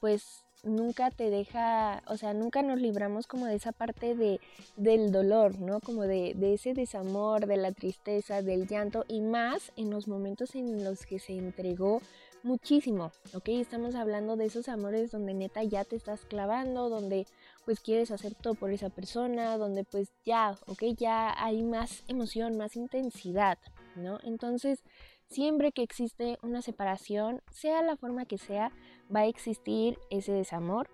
pues 0.00 0.44
nunca 0.64 1.12
te 1.12 1.30
deja, 1.30 2.02
o 2.08 2.16
sea, 2.16 2.34
nunca 2.34 2.62
nos 2.62 2.80
libramos 2.80 3.28
como 3.28 3.46
de 3.46 3.54
esa 3.54 3.70
parte 3.70 4.16
de, 4.16 4.40
del 4.76 5.12
dolor, 5.12 5.56
¿no? 5.60 5.78
Como 5.78 6.02
de, 6.02 6.34
de, 6.34 6.54
ese 6.54 6.74
desamor, 6.74 7.46
de 7.46 7.58
la 7.58 7.70
tristeza, 7.70 8.42
del 8.42 8.66
llanto 8.66 9.04
y 9.06 9.20
más 9.20 9.70
en 9.76 9.90
los 9.90 10.08
momentos 10.08 10.56
en 10.56 10.82
los 10.82 11.06
que 11.06 11.20
se 11.20 11.38
entregó 11.38 12.02
muchísimo, 12.46 13.10
¿ok? 13.34 13.48
Estamos 13.48 13.96
hablando 13.96 14.36
de 14.36 14.46
esos 14.46 14.68
amores 14.68 15.10
donde 15.10 15.34
neta 15.34 15.64
ya 15.64 15.84
te 15.84 15.96
estás 15.96 16.24
clavando, 16.24 16.88
donde 16.88 17.26
pues 17.64 17.80
quieres 17.80 18.12
hacer 18.12 18.34
todo 18.36 18.54
por 18.54 18.70
esa 18.70 18.88
persona, 18.88 19.58
donde 19.58 19.82
pues 19.82 20.12
ya, 20.24 20.56
¿ok? 20.66 20.84
Ya 20.96 21.34
hay 21.44 21.64
más 21.64 22.04
emoción, 22.06 22.56
más 22.56 22.76
intensidad, 22.76 23.58
¿no? 23.96 24.20
Entonces, 24.22 24.84
siempre 25.28 25.72
que 25.72 25.82
existe 25.82 26.38
una 26.42 26.62
separación, 26.62 27.42
sea 27.50 27.82
la 27.82 27.96
forma 27.96 28.26
que 28.26 28.38
sea, 28.38 28.70
va 29.14 29.20
a 29.20 29.26
existir 29.26 29.98
ese 30.10 30.32
desamor 30.32 30.88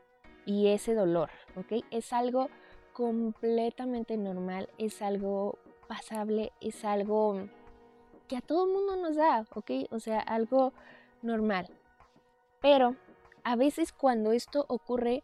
y 0.47 0.69
ese 0.69 0.95
dolor, 0.95 1.31
¿ok? 1.57 1.85
Es 1.91 2.15
algo 2.15 2.49
completamente 2.95 4.17
normal, 4.17 4.71
es 4.79 5.03
algo 5.03 5.59
pasable, 5.87 6.51
es 6.63 6.83
algo 6.87 7.47
que 8.27 8.39
a 8.39 8.41
todo 8.41 8.67
mundo 8.67 8.97
nos 8.97 9.17
da, 9.17 9.47
¿ok? 9.55 9.71
O 9.91 10.01
sea, 10.01 10.21
algo 10.21 10.73
normal. 11.23 11.69
Pero 12.61 12.97
a 13.45 13.57
veces 13.57 13.93
cuando 13.93 14.33
esto 14.33 14.65
ocurre, 14.69 15.23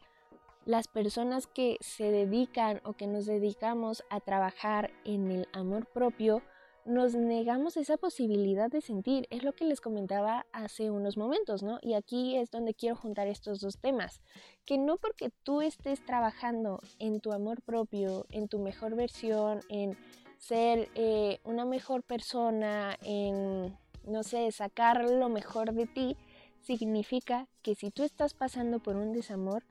las 0.64 0.86
personas 0.86 1.46
que 1.46 1.78
se 1.80 2.10
dedican 2.10 2.82
o 2.84 2.92
que 2.92 3.06
nos 3.06 3.24
dedicamos 3.24 4.04
a 4.10 4.20
trabajar 4.20 4.90
en 5.04 5.30
el 5.30 5.48
amor 5.52 5.86
propio, 5.86 6.42
nos 6.84 7.14
negamos 7.14 7.76
esa 7.76 7.96
posibilidad 7.96 8.70
de 8.70 8.80
sentir. 8.80 9.26
Es 9.30 9.44
lo 9.44 9.52
que 9.52 9.64
les 9.64 9.80
comentaba 9.80 10.46
hace 10.52 10.90
unos 10.90 11.16
momentos, 11.16 11.62
¿no? 11.62 11.78
Y 11.82 11.94
aquí 11.94 12.36
es 12.36 12.50
donde 12.50 12.74
quiero 12.74 12.96
juntar 12.96 13.28
estos 13.28 13.60
dos 13.60 13.78
temas. 13.78 14.20
Que 14.64 14.78
no 14.78 14.96
porque 14.96 15.30
tú 15.42 15.60
estés 15.62 16.04
trabajando 16.04 16.80
en 16.98 17.20
tu 17.20 17.32
amor 17.32 17.62
propio, 17.62 18.26
en 18.30 18.48
tu 18.48 18.58
mejor 18.58 18.94
versión, 18.94 19.60
en 19.68 19.96
ser 20.38 20.88
eh, 20.94 21.40
una 21.44 21.64
mejor 21.64 22.02
persona, 22.02 22.96
en 23.02 23.76
no 24.08 24.22
sé, 24.22 24.50
sacar 24.52 25.04
lo 25.10 25.28
mejor 25.28 25.72
de 25.72 25.86
ti, 25.86 26.16
significa 26.62 27.46
que 27.62 27.74
si 27.74 27.90
tú 27.90 28.02
estás 28.02 28.34
pasando 28.34 28.78
por 28.80 28.96
un 28.96 29.12
desamor, 29.12 29.64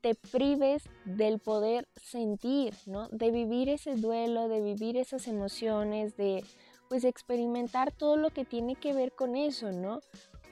te 0.00 0.14
prives 0.14 0.84
del 1.04 1.40
poder 1.40 1.88
sentir, 1.96 2.74
¿no? 2.86 3.08
De 3.08 3.30
vivir 3.30 3.68
ese 3.68 3.96
duelo, 3.96 4.48
de 4.48 4.60
vivir 4.60 4.96
esas 4.96 5.26
emociones, 5.26 6.16
de 6.16 6.44
pues 6.88 7.04
experimentar 7.04 7.92
todo 7.92 8.16
lo 8.16 8.30
que 8.30 8.44
tiene 8.44 8.76
que 8.76 8.94
ver 8.94 9.12
con 9.12 9.36
eso, 9.36 9.72
¿no? 9.72 10.00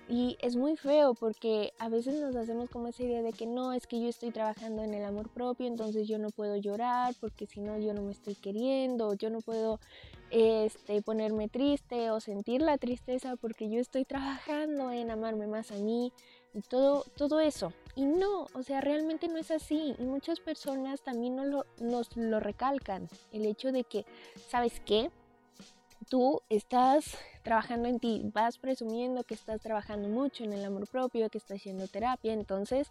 Y 0.09 0.37
es 0.41 0.55
muy 0.55 0.77
feo 0.77 1.15
porque 1.15 1.73
a 1.79 1.89
veces 1.89 2.21
nos 2.21 2.37
hacemos 2.37 2.71
como 2.71 2.87
esa 2.89 3.03
idea 3.03 3.23
de 3.23 3.33
que 3.33 3.47
no, 3.47 3.73
es 3.73 3.89
que 3.89 4.01
yo 4.01 4.09
estoy 4.09 4.31
trabajando 4.31 4.85
en 4.85 4.95
el 4.95 5.05
amor 5.05 5.29
propio, 5.31 5.67
entonces 5.67 6.07
yo 6.07 6.19
no 6.19 6.31
puedo 6.31 6.57
llorar 6.57 7.15
porque 7.21 7.47
si 7.47 7.61
no 7.61 7.77
yo 7.79 7.93
no 7.93 8.03
me 8.03 8.13
estoy 8.13 8.37
queriendo, 8.37 9.15
yo 9.15 9.31
no 9.31 9.41
puedo 9.41 9.81
este, 10.31 11.03
ponerme 11.03 11.49
triste 11.49 12.11
o 12.13 12.21
sentir 12.21 12.63
la 12.63 12.79
tristeza 12.79 13.35
porque 13.37 13.69
yo 13.69 13.81
estoy 13.81 14.05
trabajando 14.05 14.93
en 14.93 15.11
amarme 15.11 15.49
más 15.49 15.73
a 15.73 15.77
mí 15.77 16.13
y 16.55 16.61
todo, 16.61 17.05
todo 17.17 17.41
eso. 17.41 17.73
Y 17.97 18.05
no, 18.05 18.47
o 18.55 18.63
sea, 18.63 18.81
realmente 18.81 19.29
no 19.29 19.39
es 19.39 19.51
así. 19.51 19.95
Y 19.99 20.03
muchas 20.05 20.41
personas 20.41 21.03
también 21.03 21.37
nos 21.37 21.47
lo, 21.47 21.67
nos 21.81 22.17
lo 22.17 22.41
recalcan. 22.41 23.09
El 23.33 23.45
hecho 23.45 23.73
de 23.73 23.85
que, 23.85 24.07
¿sabes 24.49 24.81
qué? 24.81 25.11
Tú 26.09 26.41
estás 26.49 27.17
trabajando 27.43 27.89
en 27.89 28.01
ti, 28.01 28.23
vas 28.33 28.59
presumiendo 28.59 29.25
que 29.25 29.35
estás 29.35 29.61
trabajando 29.61 30.09
mucho 30.09 30.45
en 30.45 30.53
el 30.53 30.65
amor 30.65 30.89
propio, 30.89 31.29
que 31.31 31.39
estás 31.39 31.59
haciendo 31.59 31.87
terapia, 31.87 32.33
entonces 32.33 32.89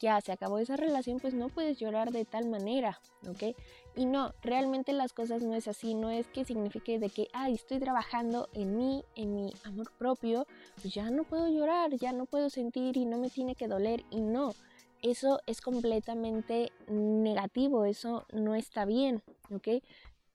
ya 0.00 0.20
se 0.20 0.32
acabó 0.32 0.58
esa 0.58 0.76
relación, 0.76 1.20
pues 1.20 1.34
no 1.34 1.48
puedes 1.48 1.78
llorar 1.78 2.10
de 2.10 2.24
tal 2.24 2.48
manera, 2.48 3.00
¿ok? 3.28 3.56
Y 3.96 4.06
no, 4.06 4.32
realmente 4.42 4.92
las 4.92 5.12
cosas 5.12 5.42
no 5.42 5.54
es 5.54 5.68
así, 5.68 5.94
no 5.94 6.10
es 6.10 6.26
que 6.28 6.44
signifique 6.44 6.98
de 6.98 7.10
que, 7.10 7.28
ay, 7.32 7.54
estoy 7.54 7.80
trabajando 7.80 8.48
en 8.54 8.76
mí, 8.76 9.04
en 9.14 9.34
mi 9.34 9.52
amor 9.64 9.90
propio, 9.98 10.46
pues 10.80 10.94
ya 10.94 11.10
no 11.10 11.24
puedo 11.24 11.48
llorar, 11.48 11.94
ya 11.96 12.12
no 12.12 12.26
puedo 12.26 12.48
sentir 12.48 12.96
y 12.96 13.04
no 13.04 13.18
me 13.18 13.30
tiene 13.30 13.54
que 13.54 13.68
doler 13.68 14.04
y 14.10 14.20
no. 14.20 14.54
Eso 15.02 15.40
es 15.46 15.60
completamente 15.60 16.72
negativo, 16.88 17.84
eso 17.84 18.26
no 18.32 18.56
está 18.56 18.84
bien, 18.84 19.22
¿ok? 19.54 19.82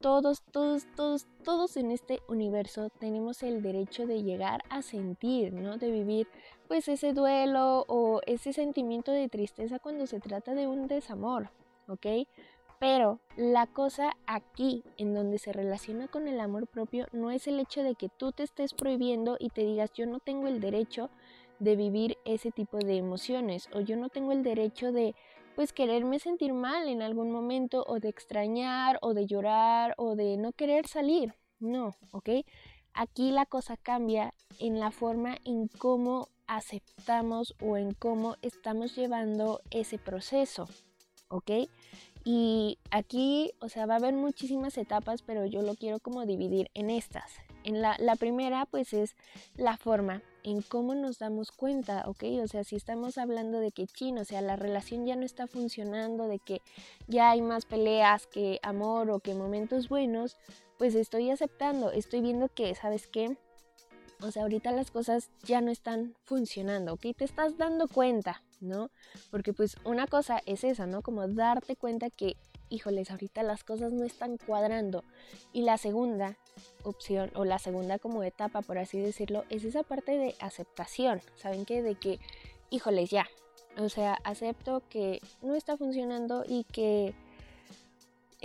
Todos, 0.04 0.42
todos, 0.52 0.86
todos, 0.98 1.28
todos 1.46 1.78
en 1.78 1.90
este 1.90 2.20
universo 2.28 2.90
tenemos 3.00 3.42
el 3.42 3.62
derecho 3.62 4.06
de 4.06 4.22
llegar 4.22 4.62
a 4.70 4.82
sentir, 4.82 5.54
¿no? 5.54 5.78
De 5.78 5.92
vivir 5.92 6.28
pues 6.68 6.90
ese 6.90 7.14
duelo 7.14 7.86
o 7.88 8.20
ese 8.28 8.52
sentimiento 8.52 9.14
de 9.14 9.30
tristeza 9.30 9.80
cuando 9.80 10.06
se 10.06 10.20
trata 10.20 10.56
de 10.56 10.68
un 10.68 10.90
desamor, 10.90 11.52
¿ok? 11.88 12.28
Pero 12.82 13.22
la 13.38 13.66
cosa 13.66 14.18
aquí, 14.28 14.84
en 14.98 15.14
donde 15.14 15.40
se 15.40 15.54
relaciona 15.54 16.10
con 16.10 16.28
el 16.28 16.42
amor 16.42 16.68
propio, 16.68 17.08
no 17.14 17.32
es 17.32 17.48
el 17.48 17.62
hecho 17.62 17.82
de 17.82 17.96
que 17.96 18.10
tú 18.10 18.34
te 18.34 18.44
estés 18.44 18.74
prohibiendo 18.74 19.38
y 19.40 19.52
te 19.52 19.62
digas 19.62 19.94
yo 19.94 20.06
no 20.06 20.20
tengo 20.20 20.48
el 20.50 20.60
derecho 20.60 21.10
de 21.60 21.78
vivir 21.78 22.18
ese 22.26 22.52
tipo 22.52 22.78
de 22.78 22.98
emociones 22.98 23.70
o 23.74 23.80
yo 23.80 23.96
no 23.96 24.10
tengo 24.10 24.34
el 24.34 24.44
derecho 24.44 24.92
de 24.92 25.16
pues 25.56 25.74
quererme 25.74 26.20
sentir 26.20 26.54
mal 26.54 26.88
en 26.88 27.02
algún 27.02 27.32
momento 27.32 27.84
o 27.88 28.00
de 28.00 28.10
extrañar 28.10 28.98
o 29.02 29.14
de 29.14 29.26
llorar 29.26 29.94
o 29.98 30.16
de 30.16 30.38
no 30.38 30.52
querer 30.52 30.88
salir. 30.88 31.36
No, 31.60 31.96
¿ok? 32.12 32.30
Aquí 32.94 33.32
la 33.32 33.46
cosa 33.46 33.78
cambia 33.78 34.34
en 34.60 34.80
la 34.80 34.92
forma 34.92 35.38
en 35.46 35.68
cómo 35.68 36.30
aceptamos 36.48 37.56
o 37.62 37.78
en 37.78 37.94
cómo 37.94 38.36
estamos 38.42 38.96
llevando 38.96 39.62
ese 39.72 39.98
proceso, 39.98 40.68
¿ok? 41.30 41.52
Y 42.26 42.78
aquí, 42.92 43.52
o 43.60 43.70
sea, 43.70 43.86
va 43.86 43.96
a 43.96 43.98
haber 43.98 44.14
muchísimas 44.14 44.78
etapas, 44.78 45.22
pero 45.24 45.46
yo 45.46 45.62
lo 45.62 45.76
quiero 45.76 46.00
como 46.00 46.26
dividir 46.26 46.70
en 46.74 46.90
estas. 46.90 47.32
En 47.64 47.82
la, 47.82 47.96
la 48.00 48.16
primera, 48.16 48.66
pues 48.66 48.94
es 48.94 49.16
la 49.56 49.78
forma 49.78 50.22
en 50.44 50.62
cómo 50.62 50.96
nos 50.96 51.20
damos 51.20 51.52
cuenta, 51.52 52.04
¿ok? 52.08 52.24
O 52.44 52.48
sea, 52.48 52.64
si 52.64 52.76
estamos 52.76 53.18
hablando 53.18 53.60
de 53.60 53.72
que 53.72 53.88
chin, 53.88 54.18
o 54.18 54.26
sea, 54.26 54.42
la 54.42 54.56
relación 54.56 55.06
ya 55.06 55.16
no 55.16 55.26
está 55.26 55.48
funcionando, 55.48 56.28
de 56.28 56.40
que 56.40 56.62
ya 57.08 57.32
hay 57.32 57.42
más 57.42 57.66
peleas 57.66 58.28
que 58.28 58.60
amor 58.62 59.10
o 59.10 59.20
que 59.20 59.34
momentos 59.34 59.90
buenos, 59.90 60.38
pues 60.78 60.96
estoy 60.96 61.30
aceptando, 61.30 61.92
estoy 61.92 62.22
viendo 62.22 62.50
que, 62.50 62.76
¿sabes 62.76 63.08
qué? 63.08 63.38
O 64.22 64.32
sea, 64.32 64.44
ahorita 64.44 64.72
las 64.72 64.92
cosas 64.92 65.30
ya 65.44 65.62
no 65.62 65.72
están 65.72 66.16
funcionando, 66.24 66.94
¿ok? 66.94 67.08
Te 67.18 67.26
estás 67.26 67.58
dando 67.58 67.88
cuenta, 67.88 68.42
¿no? 68.62 68.90
Porque 69.32 69.54
pues 69.54 69.76
una 69.84 70.08
cosa 70.08 70.42
es 70.46 70.64
esa, 70.64 70.88
¿no? 70.88 71.02
Como 71.02 71.28
darte 71.28 71.76
cuenta 71.76 72.10
que, 72.10 72.38
híjoles, 72.74 73.12
ahorita 73.12 73.44
las 73.44 73.64
cosas 73.64 73.94
no 73.94 74.04
están 74.04 74.38
cuadrando. 74.38 75.04
Y 75.54 75.62
la 75.62 75.78
segunda 75.78 76.38
opción 76.84 77.32
o 77.36 77.46
la 77.46 77.60
segunda 77.60 78.00
como 78.00 78.24
etapa, 78.24 78.62
por 78.62 78.78
así 78.78 79.00
decirlo, 79.00 79.46
es 79.50 79.64
esa 79.64 79.84
parte 79.84 80.18
de 80.18 80.36
aceptación. 80.40 81.22
¿Saben 81.36 81.66
qué? 81.66 81.82
De 81.82 81.96
que, 81.96 82.20
híjoles, 82.70 83.10
ya. 83.10 83.28
O 83.78 83.90
sea, 83.90 84.20
acepto 84.24 84.84
que 84.90 85.20
no 85.42 85.56
está 85.56 85.78
funcionando 85.78 86.44
y 86.48 86.64
que 86.66 87.14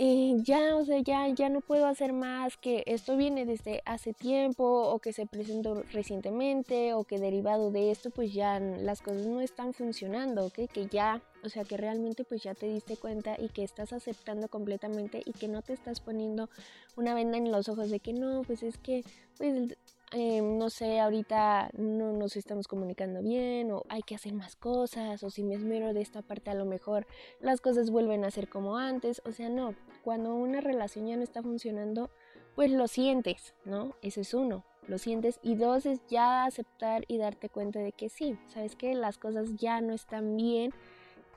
eh, 0.01 0.37
ya, 0.43 0.77
o 0.77 0.85
sea, 0.85 0.99
ya, 1.01 1.27
ya 1.27 1.49
no 1.49 1.59
puedo 1.59 1.85
hacer 1.85 2.13
más, 2.13 2.55
que 2.55 2.83
esto 2.87 3.17
viene 3.17 3.45
desde 3.45 3.81
hace 3.85 4.13
tiempo 4.13 4.63
o 4.63 4.99
que 4.99 5.11
se 5.11 5.25
presentó 5.25 5.83
recientemente 5.91 6.93
o 6.93 7.03
que 7.03 7.19
derivado 7.19 7.69
de 7.69 7.91
esto 7.91 8.09
pues 8.09 8.33
ya 8.33 8.61
las 8.61 9.01
cosas 9.01 9.25
no 9.25 9.41
están 9.41 9.73
funcionando, 9.73 10.45
¿ok? 10.45 10.69
Que 10.71 10.87
ya, 10.87 11.21
o 11.43 11.49
sea, 11.49 11.63
que 11.63 11.77
realmente 11.77 12.23
pues 12.23 12.43
ya 12.43 12.53
te 12.53 12.67
diste 12.67 12.97
cuenta 12.97 13.35
y 13.39 13.49
que 13.49 13.63
estás 13.63 13.93
aceptando 13.93 14.47
completamente 14.47 15.21
y 15.25 15.33
que 15.33 15.47
no 15.47 15.61
te 15.61 15.73
estás 15.73 15.99
poniendo 15.99 16.49
una 16.95 17.13
venda 17.13 17.37
en 17.37 17.51
los 17.51 17.69
ojos 17.69 17.89
de 17.89 17.99
que 17.99 18.13
no, 18.13 18.43
pues 18.43 18.63
es 18.63 18.77
que, 18.77 19.03
pues 19.37 19.77
Em, 20.11 20.57
no 20.57 20.71
sé, 20.71 20.99
ahorita 20.99 21.69
no 21.77 22.13
nos 22.13 22.35
estamos 22.35 22.67
comunicando 22.67 23.21
bien 23.21 23.71
o 23.71 23.83
hay 23.89 24.01
que 24.01 24.15
hacer 24.15 24.33
más 24.33 24.55
cosas 24.55 25.21
o 25.21 25.29
si 25.29 25.43
me 25.43 25.53
esmero 25.53 25.93
de 25.93 26.01
esta 26.01 26.23
parte 26.23 26.49
a 26.49 26.55
lo 26.55 26.65
mejor 26.65 27.05
las 27.41 27.61
cosas 27.61 27.91
vuelven 27.91 28.25
a 28.25 28.31
ser 28.31 28.49
como 28.49 28.77
antes. 28.77 29.21
O 29.25 29.31
sea, 29.31 29.49
no, 29.49 29.75
cuando 30.03 30.33
una 30.33 30.61
relación 30.61 31.05
ya 31.05 31.15
no 31.15 31.21
está 31.21 31.43
funcionando, 31.43 32.09
pues 32.55 32.71
lo 32.71 32.87
sientes, 32.87 33.53
¿no? 33.65 33.93
Eso 34.01 34.21
es 34.21 34.33
uno, 34.33 34.65
lo 34.87 34.97
sientes. 34.97 35.39
Y 35.43 35.55
dos 35.55 35.85
es 35.85 35.99
ya 36.07 36.45
aceptar 36.45 37.05
y 37.07 37.19
darte 37.19 37.49
cuenta 37.49 37.77
de 37.77 37.91
que 37.91 38.09
sí, 38.09 38.35
sabes 38.47 38.75
que 38.75 38.95
las 38.95 39.19
cosas 39.19 39.57
ya 39.57 39.79
no 39.79 39.93
están 39.93 40.35
bien. 40.35 40.73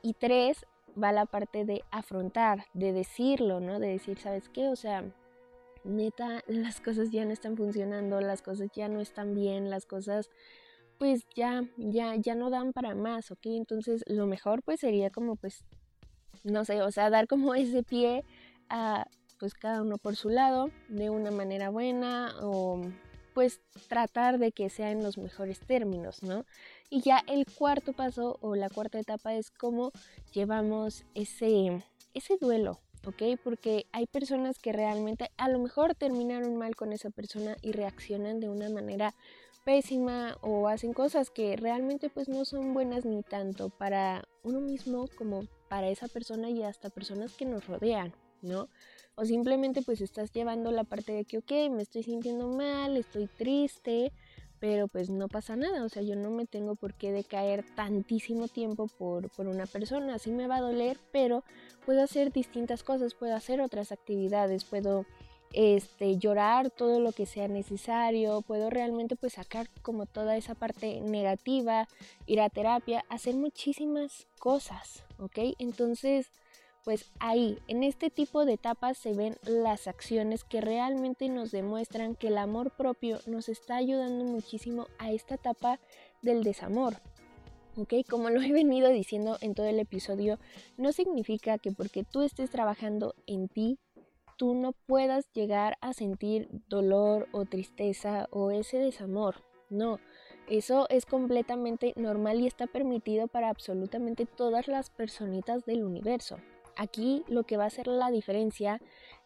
Y 0.02 0.14
tres, 0.14 0.66
va 1.02 1.12
la 1.12 1.26
parte 1.26 1.64
de 1.64 1.82
afrontar, 1.90 2.66
de 2.74 2.92
decirlo, 2.92 3.60
¿no? 3.60 3.78
De 3.78 3.88
decir, 3.88 4.18
¿sabes 4.18 4.48
qué? 4.48 4.68
O 4.68 4.76
sea, 4.76 5.04
neta, 5.84 6.42
las 6.48 6.80
cosas 6.80 7.10
ya 7.10 7.24
no 7.24 7.32
están 7.32 7.56
funcionando, 7.56 8.20
las 8.20 8.42
cosas 8.42 8.70
ya 8.74 8.88
no 8.88 9.00
están 9.00 9.34
bien, 9.34 9.70
las 9.70 9.86
cosas 9.86 10.30
pues 10.98 11.26
ya, 11.34 11.64
ya, 11.78 12.14
ya 12.14 12.36
no 12.36 12.48
dan 12.48 12.72
para 12.72 12.94
más, 12.94 13.32
¿ok? 13.32 13.46
Entonces 13.46 14.04
lo 14.06 14.26
mejor 14.26 14.62
pues 14.62 14.78
sería 14.78 15.10
como 15.10 15.34
pues, 15.34 15.64
no 16.44 16.64
sé, 16.64 16.80
o 16.82 16.92
sea, 16.92 17.10
dar 17.10 17.26
como 17.26 17.54
ese 17.56 17.82
pie 17.82 18.24
a 18.68 19.06
pues 19.40 19.54
cada 19.54 19.82
uno 19.82 19.98
por 19.98 20.14
su 20.14 20.28
lado, 20.28 20.70
de 20.88 21.10
una 21.10 21.32
manera 21.32 21.70
buena 21.70 22.32
o 22.40 22.80
pues 23.34 23.60
tratar 23.88 24.38
de 24.38 24.52
que 24.52 24.70
sea 24.70 24.90
en 24.90 25.02
los 25.02 25.18
mejores 25.18 25.60
términos, 25.60 26.22
¿no? 26.22 26.44
Y 26.90 27.00
ya 27.00 27.22
el 27.26 27.46
cuarto 27.46 27.92
paso 27.92 28.38
o 28.40 28.54
la 28.54 28.68
cuarta 28.68 28.98
etapa 28.98 29.34
es 29.34 29.50
cómo 29.50 29.92
llevamos 30.32 31.04
ese, 31.14 31.82
ese 32.14 32.36
duelo, 32.38 32.80
¿ok? 33.06 33.38
Porque 33.42 33.86
hay 33.92 34.06
personas 34.06 34.58
que 34.58 34.72
realmente 34.72 35.30
a 35.36 35.48
lo 35.48 35.58
mejor 35.58 35.94
terminaron 35.94 36.56
mal 36.56 36.76
con 36.76 36.92
esa 36.92 37.10
persona 37.10 37.56
y 37.62 37.72
reaccionan 37.72 38.40
de 38.40 38.48
una 38.48 38.68
manera 38.68 39.14
pésima 39.64 40.36
o 40.40 40.68
hacen 40.68 40.92
cosas 40.92 41.30
que 41.30 41.56
realmente 41.56 42.10
pues 42.10 42.28
no 42.28 42.44
son 42.44 42.74
buenas 42.74 43.04
ni 43.04 43.22
tanto 43.22 43.68
para 43.68 44.24
uno 44.42 44.60
mismo 44.60 45.06
como 45.16 45.46
para 45.68 45.88
esa 45.88 46.08
persona 46.08 46.50
y 46.50 46.62
hasta 46.62 46.90
personas 46.90 47.32
que 47.34 47.44
nos 47.44 47.66
rodean, 47.66 48.12
¿no? 48.42 48.68
O 49.14 49.24
simplemente 49.24 49.82
pues 49.82 50.00
estás 50.00 50.32
llevando 50.32 50.70
la 50.70 50.84
parte 50.84 51.12
de 51.12 51.24
que, 51.24 51.38
ok, 51.38 51.52
me 51.70 51.82
estoy 51.82 52.02
sintiendo 52.02 52.48
mal, 52.48 52.96
estoy 52.96 53.26
triste, 53.26 54.12
pero 54.62 54.86
pues 54.86 55.10
no 55.10 55.26
pasa 55.26 55.56
nada, 55.56 55.82
o 55.84 55.88
sea, 55.88 56.02
yo 56.02 56.14
no 56.14 56.30
me 56.30 56.46
tengo 56.46 56.76
por 56.76 56.94
qué 56.94 57.10
decaer 57.10 57.64
tantísimo 57.74 58.46
tiempo 58.46 58.86
por, 58.86 59.28
por 59.30 59.48
una 59.48 59.66
persona, 59.66 60.14
así 60.14 60.30
me 60.30 60.46
va 60.46 60.58
a 60.58 60.60
doler, 60.60 60.98
pero 61.10 61.42
puedo 61.84 62.00
hacer 62.00 62.32
distintas 62.32 62.84
cosas, 62.84 63.14
puedo 63.14 63.34
hacer 63.34 63.60
otras 63.60 63.90
actividades, 63.90 64.64
puedo 64.64 65.04
este, 65.52 66.16
llorar 66.16 66.70
todo 66.70 67.00
lo 67.00 67.10
que 67.10 67.26
sea 67.26 67.48
necesario, 67.48 68.42
puedo 68.42 68.70
realmente 68.70 69.16
pues 69.16 69.34
sacar 69.34 69.68
como 69.82 70.06
toda 70.06 70.36
esa 70.36 70.54
parte 70.54 71.00
negativa, 71.00 71.88
ir 72.26 72.40
a 72.40 72.48
terapia, 72.48 73.04
hacer 73.08 73.34
muchísimas 73.34 74.28
cosas, 74.38 75.04
¿ok? 75.18 75.56
Entonces 75.58 76.30
pues 76.84 77.12
ahí, 77.20 77.58
en 77.68 77.84
este 77.84 78.10
tipo 78.10 78.44
de 78.44 78.54
etapas 78.54 78.98
se 78.98 79.12
ven 79.12 79.36
las 79.44 79.86
acciones 79.86 80.44
que 80.44 80.60
realmente 80.60 81.28
nos 81.28 81.52
demuestran 81.52 82.16
que 82.16 82.28
el 82.28 82.38
amor 82.38 82.72
propio 82.72 83.20
nos 83.26 83.48
está 83.48 83.76
ayudando 83.76 84.24
muchísimo 84.24 84.88
a 84.98 85.12
esta 85.12 85.36
etapa 85.36 85.78
del 86.22 86.42
desamor. 86.42 86.96
¿ok? 87.76 87.94
Como 88.08 88.30
lo 88.30 88.42
he 88.42 88.52
venido 88.52 88.90
diciendo 88.90 89.38
en 89.40 89.54
todo 89.54 89.66
el 89.66 89.78
episodio, 89.78 90.38
no 90.76 90.92
significa 90.92 91.58
que 91.58 91.72
porque 91.72 92.04
tú 92.04 92.22
estés 92.22 92.50
trabajando 92.50 93.14
en 93.26 93.48
ti, 93.48 93.78
tú 94.36 94.54
no 94.54 94.72
puedas 94.72 95.30
llegar 95.32 95.76
a 95.80 95.92
sentir 95.92 96.48
dolor 96.68 97.28
o 97.32 97.44
tristeza 97.44 98.28
o 98.30 98.50
ese 98.50 98.78
desamor. 98.78 99.44
No, 99.70 100.00
eso 100.48 100.86
es 100.90 101.06
completamente 101.06 101.94
normal 101.96 102.40
y 102.40 102.46
está 102.46 102.66
permitido 102.66 103.28
para 103.28 103.48
absolutamente 103.48 104.26
todas 104.26 104.68
las 104.68 104.90
personitas 104.90 105.64
del 105.64 105.84
universo. 105.84 106.38
Aquí 106.76 107.24
lo 107.28 107.44
que 107.44 107.56
va 107.56 107.64
a 107.64 107.68
hacer 107.68 107.86
la 107.86 108.10
diferencia 108.10 108.80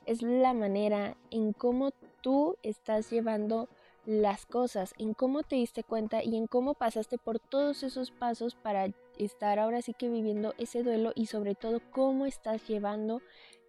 es 0.05 0.23
la 0.23 0.55
manera 0.55 1.17
en 1.31 1.53
cómo 1.53 1.91
tú 2.21 2.57
estás 2.63 3.11
llevando 3.11 3.69
las 4.05 4.47
cosas, 4.47 4.95
en 4.99 5.15
cómo 5.15 5.43
te 5.43 5.57
diste 5.57 5.83
cuenta 5.83 6.23
y 6.23 6.37
en 6.37 6.47
cómo 6.47 6.75
pasaste 6.75 7.19
por 7.19 7.41
todos 7.41 7.83
esos 7.83 8.13
pasos 8.13 8.55
para 8.55 8.87
estar 9.19 9.59
ahora 9.59 9.83
sí 9.83 9.95
que 9.95 10.09
viviendo 10.09 10.55
ese 10.59 10.83
duelo 10.83 11.13
y 11.15 11.27
sobre 11.27 11.55
todo 11.55 11.81
cómo 11.91 12.25
estás 12.25 12.67
llevando 12.69 13.21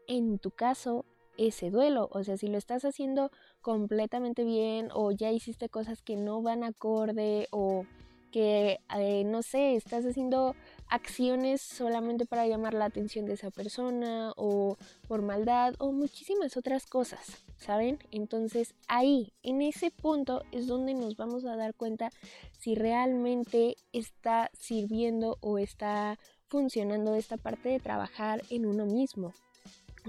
en 0.08 0.38
tu 0.38 0.52
caso 0.52 1.06
ese 1.38 1.72
duelo. 1.72 2.10
O 2.12 2.24
sea, 2.24 2.38
si 2.38 2.48
lo 2.48 2.58
estás 2.58 2.86
haciendo 2.86 3.32
completamente 3.62 4.44
bien 4.44 4.90
o 4.94 5.12
ya 5.12 5.32
hiciste 5.32 5.70
cosas 5.70 6.02
que 6.02 6.16
no 6.16 6.42
van 6.42 6.64
acorde 6.64 7.48
o 7.52 7.86
que, 8.32 8.80
eh, 8.96 9.24
no 9.24 9.42
sé, 9.42 9.76
estás 9.76 10.06
haciendo 10.06 10.56
acciones 10.90 11.62
solamente 11.62 12.26
para 12.26 12.48
llamar 12.48 12.74
la 12.74 12.86
atención 12.86 13.26
de 13.26 13.34
esa 13.34 13.52
persona 13.52 14.34
o 14.36 14.78
por 15.08 15.22
maldad 15.22 15.76
o 15.80 15.92
muchísimas 15.92 16.58
otras 16.58 16.86
cosas, 16.86 17.44
¿saben? 17.58 18.00
Entonces 18.12 18.76
ahí, 18.88 19.34
en 19.44 19.62
ese 19.62 19.92
punto 19.92 20.44
es 20.52 20.68
donde 20.68 20.94
nos 20.94 21.16
vamos 21.18 21.46
a 21.46 21.56
dar 21.56 21.74
cuenta 21.74 22.10
si 22.58 22.76
realmente 22.76 23.76
está 23.94 24.50
sirviendo 24.54 25.38
o 25.42 25.58
está 25.58 26.18
funcionando 26.48 27.16
esta 27.16 27.38
parte 27.38 27.70
de 27.70 27.80
trabajar 27.80 28.42
en 28.50 28.66
uno 28.66 28.86
mismo. 28.86 29.34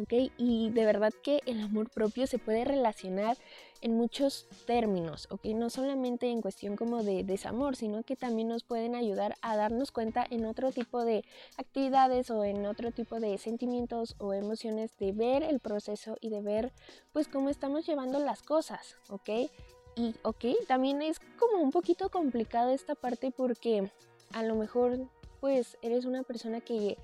¿Ok? 0.01 0.31
Y 0.37 0.71
de 0.71 0.85
verdad 0.85 1.13
que 1.23 1.41
el 1.47 1.61
amor 1.61 1.91
propio 1.91 2.27
se 2.27 2.39
puede 2.39 2.65
relacionar 2.65 3.37
en 3.81 3.97
muchos 3.97 4.47
términos, 4.67 5.29
¿ok? 5.31 5.47
No 5.47 5.71
solamente 5.71 6.29
en 6.29 6.41
cuestión 6.41 6.77
como 6.77 7.03
de 7.03 7.25
desamor, 7.25 7.77
sino 7.77 8.03
que 8.03 8.17
también 8.17 8.49
nos 8.49 8.65
pueden 8.65 8.95
ayudar 8.95 9.37
a 9.41 9.57
darnos 9.57 9.93
cuenta 9.93 10.27
en 10.29 10.47
otro 10.47 10.73
tipo 10.73 11.05
de 11.05 11.25
actividades 11.57 12.31
o 12.31 12.45
en 12.45 12.67
otro 12.67 12.91
tipo 12.91 13.21
de 13.21 13.39
sentimientos 13.39 14.17
o 14.19 14.33
emociones 14.33 14.97
de 14.99 15.13
ver 15.13 15.43
el 15.43 15.61
proceso 15.61 16.17
y 16.21 16.29
de 16.29 16.43
ver 16.43 16.73
pues 17.13 17.29
cómo 17.29 17.51
estamos 17.51 17.87
llevando 17.87 18.19
las 18.19 18.43
cosas, 18.43 18.97
¿ok? 19.09 19.51
Y, 19.97 20.15
ok, 20.23 20.45
también 20.67 21.03
es 21.03 21.19
como 21.39 21.63
un 21.63 21.71
poquito 21.71 22.09
complicado 22.09 22.71
esta 22.71 22.95
parte 22.95 23.31
porque 23.31 23.91
a 24.33 24.43
lo 24.43 24.55
mejor 24.55 25.09
pues 25.41 25.77
eres 25.83 26.05
una 26.05 26.23
persona 26.23 26.61
que 26.61 26.99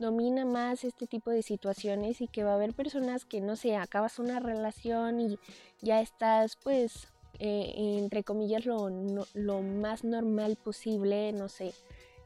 domina 0.00 0.44
más 0.44 0.84
este 0.84 1.06
tipo 1.06 1.30
de 1.30 1.42
situaciones 1.42 2.20
y 2.20 2.26
que 2.26 2.42
va 2.42 2.52
a 2.52 2.54
haber 2.54 2.74
personas 2.74 3.24
que, 3.24 3.40
no 3.40 3.54
sé, 3.56 3.76
acabas 3.76 4.18
una 4.18 4.40
relación 4.40 5.20
y 5.20 5.38
ya 5.80 6.00
estás 6.00 6.56
pues, 6.56 7.08
eh, 7.38 7.72
entre 7.76 8.24
comillas, 8.24 8.66
lo, 8.66 8.88
lo 9.34 9.62
más 9.62 10.02
normal 10.02 10.56
posible, 10.56 11.32
no 11.32 11.48
sé, 11.48 11.72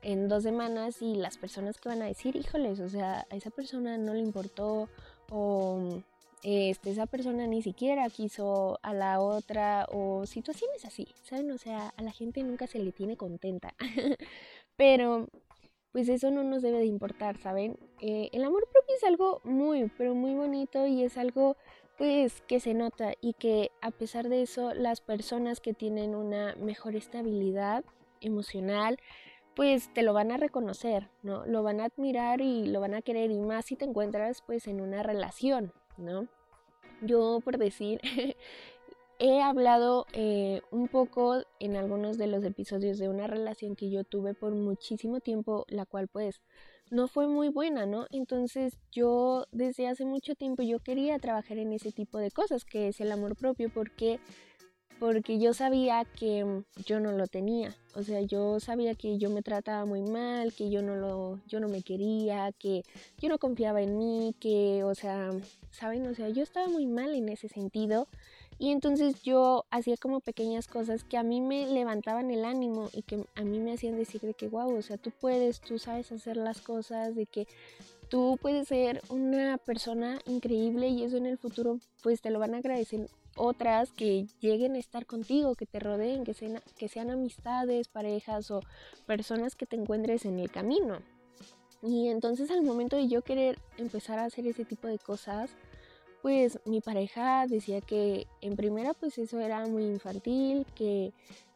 en 0.03 0.29
dos 0.29 0.43
semanas 0.43 1.03
y 1.03 1.17
las 1.17 1.37
personas 1.37 1.79
que 1.79 1.89
van 1.89 2.03
a 2.03 2.07
decir, 2.07 2.37
híjoles, 2.37 2.81
o 2.81 2.89
sea, 2.89 3.27
a 3.31 3.37
esa 3.37 3.51
persona 3.51 3.99
no 3.99 4.15
le 4.15 4.21
importó 4.21 4.89
o 5.31 6.03
este, 6.43 6.91
esa 6.91 7.07
persona 7.07 7.47
ni 7.47 7.63
siquiera 7.63 8.11
quiso 8.11 8.79
a 8.83 8.93
la 8.93 9.21
otra 9.21 9.87
o 9.91 10.27
situaciones 10.27 10.85
así, 10.85 11.09
¿saben? 11.23 11.51
O 11.51 11.59
sea, 11.59 11.95
a 11.97 12.03
la 12.03 12.13
gente 12.13 12.43
nunca 12.43 12.67
se 12.67 12.79
le 12.79 12.93
tiene 12.93 13.17
contenta. 13.17 13.75
Pero 14.77 15.29
pues 15.95 16.09
eso 16.09 16.33
no 16.33 16.43
nos 16.43 16.61
debe 16.61 16.79
de 16.79 16.87
importar, 16.87 17.39
¿saben? 17.39 17.79
Eh, 18.01 18.29
el 18.33 18.43
amor 18.43 18.69
propio 18.69 18.97
es 18.97 19.05
algo 19.05 19.41
muy, 19.45 19.89
pero 19.97 20.13
muy 20.13 20.35
bonito 20.35 20.89
y 20.89 21.05
es 21.05 21.17
algo 21.17 21.57
pues 21.97 22.43
que 22.49 22.59
se 22.59 22.75
nota 22.75 23.13
y 23.21 23.35
que 23.35 23.71
a 23.81 23.93
pesar 23.93 24.29
de 24.29 24.43
eso 24.43 24.75
las 24.75 25.01
personas 25.01 25.61
que 25.61 25.73
tienen 25.73 26.17
una 26.17 26.57
mejor 26.57 26.97
estabilidad 26.97 27.85
emocional 28.21 28.99
pues 29.55 29.89
te 29.95 30.03
lo 30.03 30.13
van 30.13 30.33
a 30.33 30.37
reconocer, 30.37 31.11
¿no? 31.23 31.47
Lo 31.47 31.63
van 31.63 31.81
a 31.81 31.85
admirar 31.85 32.41
y 32.41 32.67
lo 32.67 32.81
van 32.81 32.95
a 32.95 33.03
querer 33.03 33.31
y 33.31 33.39
más 33.39 33.67
si 33.67 33.77
te 33.77 33.85
encuentras 33.85 34.43
pues 34.43 34.67
en 34.67 34.81
una 34.81 35.05
relación, 35.05 35.73
¿no? 35.97 36.27
Yo 37.03 37.39
por 37.45 37.57
decir, 37.57 38.01
he 39.19 39.41
hablado 39.41 40.07
eh, 40.13 40.61
un 40.71 40.89
poco 40.89 41.43
en 41.61 41.77
algunos 41.77 42.19
de 42.19 42.27
los 42.27 42.45
episodios 42.45 42.99
de 42.99 43.09
una 43.09 43.27
relación 43.27 43.77
que 43.77 43.91
yo 43.91 44.05
tuve 44.05 44.35
por 44.35 44.55
muchísimo 44.55 45.21
tiempo, 45.21 45.65
la 45.69 45.87
cual 45.87 46.09
pues 46.09 46.41
no 46.91 47.09
fue 47.09 47.27
muy 47.27 47.49
buena, 47.49 47.87
¿no? 47.87 48.07
Entonces 48.11 48.79
yo 48.93 49.47
desde 49.53 49.89
hace 49.89 50.05
mucho 50.05 50.35
tiempo 50.35 50.63
yo 50.63 50.81
quería 50.81 51.19
trabajar 51.19 51.59
en 51.59 51.73
ese 51.73 51.93
tipo 51.93 52.19
de 52.19 52.31
cosas, 52.31 52.65
que 52.65 52.89
es 52.89 53.01
el 53.01 53.11
amor 53.13 53.37
propio, 53.37 53.71
porque 53.73 54.21
porque 54.99 55.39
yo 55.39 55.55
sabía 55.55 56.05
que 56.05 56.45
mm, 56.45 56.65
yo 56.87 57.01
no 57.01 57.13
lo 57.13 57.27
tenía. 57.27 57.75
O 57.95 58.03
sea, 58.03 58.21
yo 58.23 58.59
sabía 58.61 58.95
que 58.95 59.19
yo 59.19 59.31
me 59.31 59.43
trataba 59.43 59.85
muy 59.85 60.03
mal, 60.03 60.53
que 60.53 60.71
yo 60.71 60.83
no 60.83 60.97
lo 60.97 61.41
yo 61.47 61.61
no 61.61 61.69
me 61.69 61.83
quería, 61.83 62.53
que 62.53 62.83
yo 63.19 63.29
no 63.29 63.39
confiaba 63.39 63.83
en 63.83 63.99
mí, 63.99 64.35
que 64.41 64.83
o 64.85 64.95
sea, 64.95 65.31
saben, 65.71 66.07
o 66.07 66.15
sea, 66.15 66.29
yo 66.29 66.43
estaba 66.43 66.69
muy 66.69 66.87
mal 66.87 67.15
en 67.15 67.29
ese 67.29 67.49
sentido. 67.49 68.09
Y 68.59 68.71
entonces 68.71 69.23
yo 69.23 69.65
hacía 69.71 69.97
como 69.97 70.21
pequeñas 70.21 70.69
cosas 70.69 71.03
que 71.03 71.17
a 71.17 71.25
mí 71.25 71.41
me 71.41 71.67
levantaban 71.67 72.31
el 72.31 72.45
ánimo 72.45 72.89
y 72.93 73.03
que 73.03 73.25
a 73.35 73.43
mí 73.43 73.59
me 73.59 73.73
hacían 73.73 73.97
decir 73.97 74.21
de 74.21 74.35
que, 74.35 74.49
wow, 74.49 74.77
o 74.77 74.83
sea, 74.83 74.97
tú 74.97 75.11
puedes, 75.11 75.61
tú 75.61 75.79
sabes 75.79 76.13
hacer 76.13 76.37
las 76.37 76.61
cosas, 76.61 77.17
de 77.17 77.27
que 77.27 77.49
tú 78.09 78.39
puedes 78.41 78.69
ser 78.69 79.03
una 79.09 79.59
persona 79.59 80.21
increíble 80.27 80.89
y 80.89 81.03
eso 81.03 81.17
en 81.17 81.27
el 81.27 81.39
futuro 81.39 81.79
pues 82.03 82.21
te 82.21 82.31
lo 82.31 82.39
van 82.39 82.55
a 82.55 82.59
agradecer 82.59 83.09
otras 83.37 83.93
que 83.93 84.27
lleguen 84.41 84.75
a 84.75 84.79
estar 84.79 85.07
contigo, 85.07 85.55
que 85.55 85.67
te 85.67 85.81
rodeen, 85.81 86.25
que 86.25 86.35
sean, 86.35 86.61
que 86.77 86.89
sean 86.89 87.11
amistades, 87.11 87.89
parejas 87.89 88.51
o 88.51 88.61
personas 89.07 89.55
que 89.57 89.67
te 89.67 89.77
encuentres 89.77 90.25
en 90.25 90.39
el 90.39 90.51
camino. 90.51 90.99
Y 91.83 92.09
entonces 92.09 92.51
al 92.51 92.63
momento 92.63 92.97
de 92.97 93.09
yo 93.09 93.23
querer 93.23 93.59
empezar 93.77 94.19
a 94.19 94.25
hacer 94.25 94.47
ese 94.47 94.65
tipo 94.65 94.89
de 94.89 94.99
cosas, 94.99 95.51
pues 96.23 96.59
mi 96.65 96.81
pareja 96.81 97.47
decía 97.47 97.83
que 97.83 98.27
en 98.41 98.57
primera 98.57 98.95
pues 98.95 99.19
eso 99.19 99.39
era 99.41 99.67
muy 99.67 99.85
infantil, 99.85 100.65
que 100.75 101.13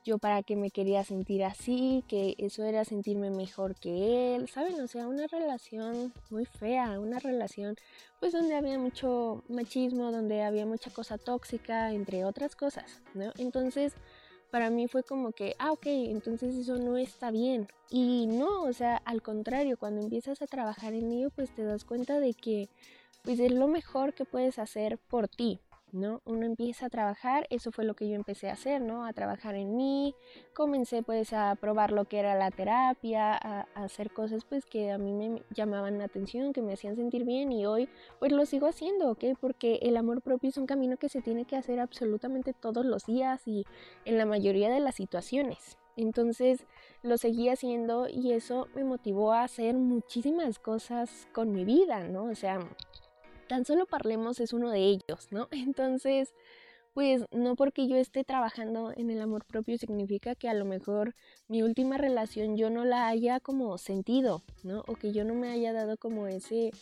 yo 0.09 0.17
para 0.17 0.43
qué 0.43 0.57
me 0.57 0.71
quería 0.71 1.05
sentir 1.05 1.45
así, 1.45 2.03
que 2.09 2.35
eso 2.39 2.65
era 2.65 2.87
sentirme 2.87 3.31
mejor 3.31 3.75
que 3.75 4.35
él, 4.35 4.49
¿saben? 4.49 4.81
O 4.81 4.89
sea, 4.89 5.07
una 5.07 5.27
relación 5.27 6.15
muy 6.31 6.47
fea, 6.47 6.99
una 6.99 7.19
relación 7.19 7.77
pues 8.19 8.33
donde 8.33 8.55
había 8.55 8.79
mucho 8.79 9.45
machismo, 9.49 10.11
donde 10.11 10.43
había 10.43 10.65
mucha 10.65 10.91
cosa 10.91 11.19
tóxica, 11.19 11.93
entre 11.93 12.25
otras 12.25 12.57
cosas, 12.57 13.03
¿no? 13.13 13.33
Entonces, 13.37 13.93
para 14.51 14.71
mí 14.71 14.89
fue 14.89 15.03
como 15.03 15.33
que, 15.33 15.55
ah, 15.59 15.73
ok, 15.73 15.87
entonces 15.87 16.57
eso 16.57 16.77
no 16.77 16.97
está 16.97 17.31
bien. 17.31 17.69
Y 17.91 18.27
no, 18.29 18.63
o 18.63 18.73
sea, 18.73 18.97
al 19.05 19.21
contrario, 19.21 19.77
cuando 19.77 20.01
empiezas 20.01 20.41
a 20.41 20.47
trabajar 20.47 20.95
en 20.95 21.13
ello, 21.13 21.29
pues 21.29 21.55
te 21.55 21.65
das 21.65 21.85
cuenta 21.85 22.19
de 22.19 22.33
que 22.33 22.71
pues 23.25 23.41
es 23.41 23.53
lo 23.53 23.69
mejor 23.69 24.15
que 24.15 24.25
puedes 24.25 24.59
hacer 24.59 24.97
por 24.97 25.29
ti, 25.29 25.61
¿no? 25.93 26.21
Uno 26.25 26.47
empieza 26.47 26.87
a 26.87 26.91
trabajar, 26.91 27.47
eso 27.51 27.73
fue 27.73 27.85
lo 27.85 27.95
que 27.95 28.09
yo 28.09 28.15
empecé 28.15 28.49
a 28.49 28.53
hacer, 28.53 28.81
¿no? 28.81 29.05
A 29.05 29.13
trabajar 29.13 29.55
en 29.55 29.77
mí, 29.77 30.15
comencé 30.55 31.03
pues 31.03 31.33
a 31.33 31.55
probar 31.57 31.93
lo 31.93 32.05
que 32.05 32.19
era 32.19 32.35
la 32.35 32.51
terapia, 32.51 33.35
a, 33.35 33.67
hacer 33.75 34.13
cosas 34.13 34.45
pues 34.45 34.67
que 34.67 34.91
a 34.91 34.99
mí 34.99 35.13
me 35.13 35.43
llamaban 35.55 35.99
la 35.99 36.05
atención, 36.05 36.53
que 36.53 36.63
me 36.63 36.73
hacían 36.73 36.97
sentir 36.97 37.25
bien 37.25 37.53
y 37.53 37.67
hoy 37.67 37.89
pues 38.19 38.33
lo 38.33 38.45
sigo 38.47 38.67
haciendo, 38.67 39.11
¿ok? 39.11 39.25
Porque 39.41 39.81
el 39.83 39.97
amor 39.97 40.23
propio 40.23 40.51
es 40.51 40.59
un 40.59 40.67
camino 40.67 40.97
que 40.97 41.09
se 41.09 41.23
tiene 41.23 41.45
que 41.45 41.57
hacer 41.57 41.81
absolutamente 41.81 42.53
todos 42.53 42.85
los 42.85 43.07
días 43.07 43.47
y 43.47 43.65
en 44.05 44.19
la 44.19 44.27
mayoría 44.27 44.71
de 44.71 44.81
las 44.81 44.97
situaciones. 44.97 45.79
Entonces 45.99 46.65
lo 47.03 47.19
seguí 47.19 47.49
haciendo 47.49 48.09
y 48.09 48.33
eso 48.33 48.69
me 48.77 48.85
motivó 48.85 49.33
a 49.33 49.43
hacer 49.43 49.75
muchísimas 49.75 50.61
cosas 50.61 51.27
con 51.33 51.51
mi 51.51 51.65
vida, 51.65 52.05
¿no? 52.05 52.25
O 52.25 52.37
sea, 52.37 52.61
tan 53.49 53.65
solo 53.65 53.87
parlemos 53.87 54.39
es 54.39 54.53
uno 54.53 54.71
de 54.71 54.81
ellos, 54.81 55.29
¿no? 55.31 55.49
Entonces, 55.51 56.33
pues 56.95 57.25
no 57.33 57.57
porque 57.57 57.89
yo 57.89 57.97
esté 57.97 58.25
trabajando 58.25 58.93
en 58.97 59.11
el 59.11 59.21
amor 59.21 59.45
propio 59.45 59.79
significa 59.79 60.35
que 60.35 60.49
a 60.49 60.55
lo 60.55 60.65
mejor 60.65 61.15
mi 61.49 61.63
última 61.63 61.97
relación 61.99 62.57
yo 62.57 62.71
no 62.71 62.85
la 62.85 63.09
haya 63.09 63.41
como 63.41 63.79
sentido, 63.79 64.43
¿no? 64.63 64.85
O 64.87 64.95
que 64.95 65.13
yo 65.13 65.25
no 65.25 65.35
me 65.35 65.51
haya 65.51 65.73
dado 65.73 65.97
como 65.97 66.27
ese, 66.27 66.73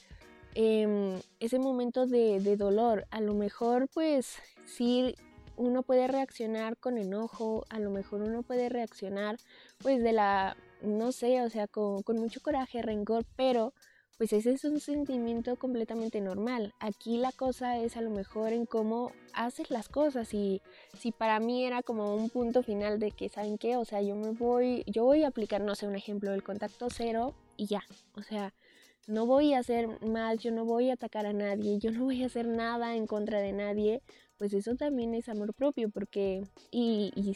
em, 0.54 1.20
ese 1.40 1.58
momento 1.58 2.06
de, 2.06 2.56
dolor. 2.56 3.06
A 3.10 3.20
lo 3.20 3.34
mejor 3.34 3.88
pues 3.92 4.36
sí 4.64 5.14
uno 5.56 5.82
puede 5.82 6.06
reaccionar 6.06 6.76
con 6.76 6.98
enojo, 6.98 7.64
a 7.70 7.78
lo 7.78 7.90
mejor 7.90 8.22
uno 8.22 8.42
puede 8.42 8.68
reaccionar 8.68 9.36
pues 9.78 10.02
de 10.02 10.12
la, 10.12 10.56
no 10.82 11.12
sé, 11.12 11.42
o 11.42 11.50
sea, 11.50 11.66
con 11.66 12.18
mucho 12.18 12.40
coraje, 12.40 12.82
rencor, 12.82 13.24
pero 13.36 13.72
pues 14.18 14.32
ese 14.32 14.52
es 14.52 14.64
un 14.64 14.80
sentimiento 14.80 15.56
completamente 15.56 16.20
normal. 16.20 16.74
Aquí 16.80 17.18
la 17.18 17.32
cosa 17.32 17.78
es 17.78 17.96
a 17.96 18.00
lo 18.00 18.10
mejor 18.10 18.52
en 18.52 18.64
cómo 18.64 19.12
haces 19.34 19.70
las 19.70 19.88
cosas 19.88 20.32
y 20.32 20.62
si 20.98 21.12
para 21.12 21.38
mí 21.38 21.64
era 21.64 21.82
como 21.82 22.14
un 22.14 22.30
punto 22.30 22.62
final 22.62 22.98
de 22.98 23.10
que, 23.10 23.28
¿saben 23.28 23.58
qué? 23.58 23.76
O 23.76 23.84
sea, 23.84 24.00
yo 24.00 24.16
me 24.16 24.30
voy, 24.30 24.84
yo 24.86 25.04
voy 25.04 25.24
a 25.24 25.28
aplicar, 25.28 25.60
no 25.60 25.74
sé, 25.74 25.86
un 25.86 25.96
ejemplo 25.96 26.30
del 26.30 26.42
contacto 26.42 26.88
cero 26.90 27.34
y 27.56 27.66
ya. 27.66 27.82
O 28.14 28.22
sea, 28.22 28.54
no 29.06 29.26
voy 29.26 29.52
a 29.52 29.58
hacer 29.58 29.88
más, 30.02 30.38
yo 30.38 30.50
no 30.50 30.64
voy 30.64 30.90
a 30.90 30.94
atacar 30.94 31.26
a 31.26 31.32
nadie, 31.32 31.78
yo 31.78 31.90
no 31.92 32.04
voy 32.04 32.22
a 32.22 32.26
hacer 32.26 32.46
nada 32.46 32.96
en 32.96 33.06
contra 33.06 33.40
de 33.40 33.52
nadie, 33.52 34.02
pues 34.38 34.52
eso 34.52 34.74
también 34.74 35.14
es 35.14 35.28
amor 35.28 35.54
propio, 35.54 35.90
porque, 35.90 36.42
y, 36.70 37.12
y 37.14 37.34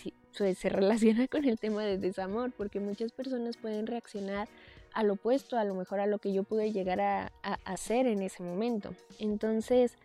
se 0.54 0.68
relaciona 0.68 1.28
con 1.28 1.44
el 1.44 1.58
tema 1.58 1.84
de 1.84 1.98
desamor, 1.98 2.52
porque 2.52 2.80
muchas 2.80 3.12
personas 3.12 3.56
pueden 3.56 3.86
reaccionar 3.86 4.48
al 4.94 5.10
opuesto, 5.10 5.56
a 5.56 5.64
lo 5.64 5.74
mejor 5.74 6.00
a 6.00 6.06
lo 6.06 6.18
que 6.18 6.32
yo 6.32 6.44
pude 6.44 6.72
llegar 6.72 7.00
a, 7.00 7.32
hacer 7.64 8.06
en 8.06 8.22
ese 8.22 8.42
momento. 8.42 8.94
Entonces, 9.18 9.96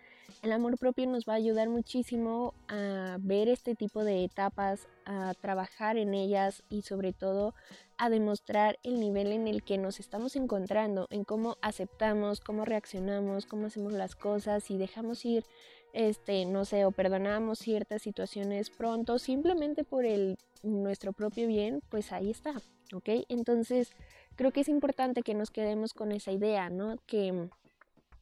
el 0.41 0.51
amor 0.51 0.77
propio 0.77 1.07
nos 1.07 1.25
va 1.25 1.33
a 1.33 1.37
ayudar 1.37 1.69
muchísimo 1.69 2.53
a 2.67 3.17
ver 3.19 3.47
este 3.47 3.75
tipo 3.75 4.03
de 4.03 4.23
etapas, 4.23 4.87
a 5.05 5.33
trabajar 5.39 5.97
en 5.97 6.13
ellas 6.13 6.63
y 6.69 6.81
sobre 6.81 7.13
todo 7.13 7.53
a 7.97 8.09
demostrar 8.09 8.77
el 8.83 8.99
nivel 8.99 9.31
en 9.31 9.47
el 9.47 9.63
que 9.63 9.77
nos 9.77 9.99
estamos 9.99 10.35
encontrando, 10.35 11.07
en 11.09 11.23
cómo 11.23 11.57
aceptamos, 11.61 12.41
cómo 12.41 12.65
reaccionamos, 12.65 13.45
cómo 13.45 13.67
hacemos 13.67 13.93
las 13.93 14.15
cosas 14.15 14.69
y 14.69 14.77
dejamos 14.77 15.23
ir, 15.25 15.45
este, 15.93 16.45
no 16.45 16.65
sé, 16.65 16.85
o 16.85 16.91
perdonamos 16.91 17.59
ciertas 17.59 18.01
situaciones 18.01 18.69
pronto 18.69 19.17
simplemente 19.17 19.83
por 19.83 20.05
el 20.05 20.37
nuestro 20.63 21.13
propio 21.13 21.47
bien, 21.47 21.81
pues 21.89 22.11
ahí 22.11 22.29
está, 22.29 22.53
¿ok? 22.93 23.09
Entonces, 23.29 23.91
creo 24.35 24.51
que 24.51 24.61
es 24.61 24.69
importante 24.69 25.21
que 25.21 25.33
nos 25.33 25.51
quedemos 25.51 25.93
con 25.93 26.11
esa 26.11 26.31
idea, 26.31 26.69
¿no? 26.69 26.97
Que 27.05 27.49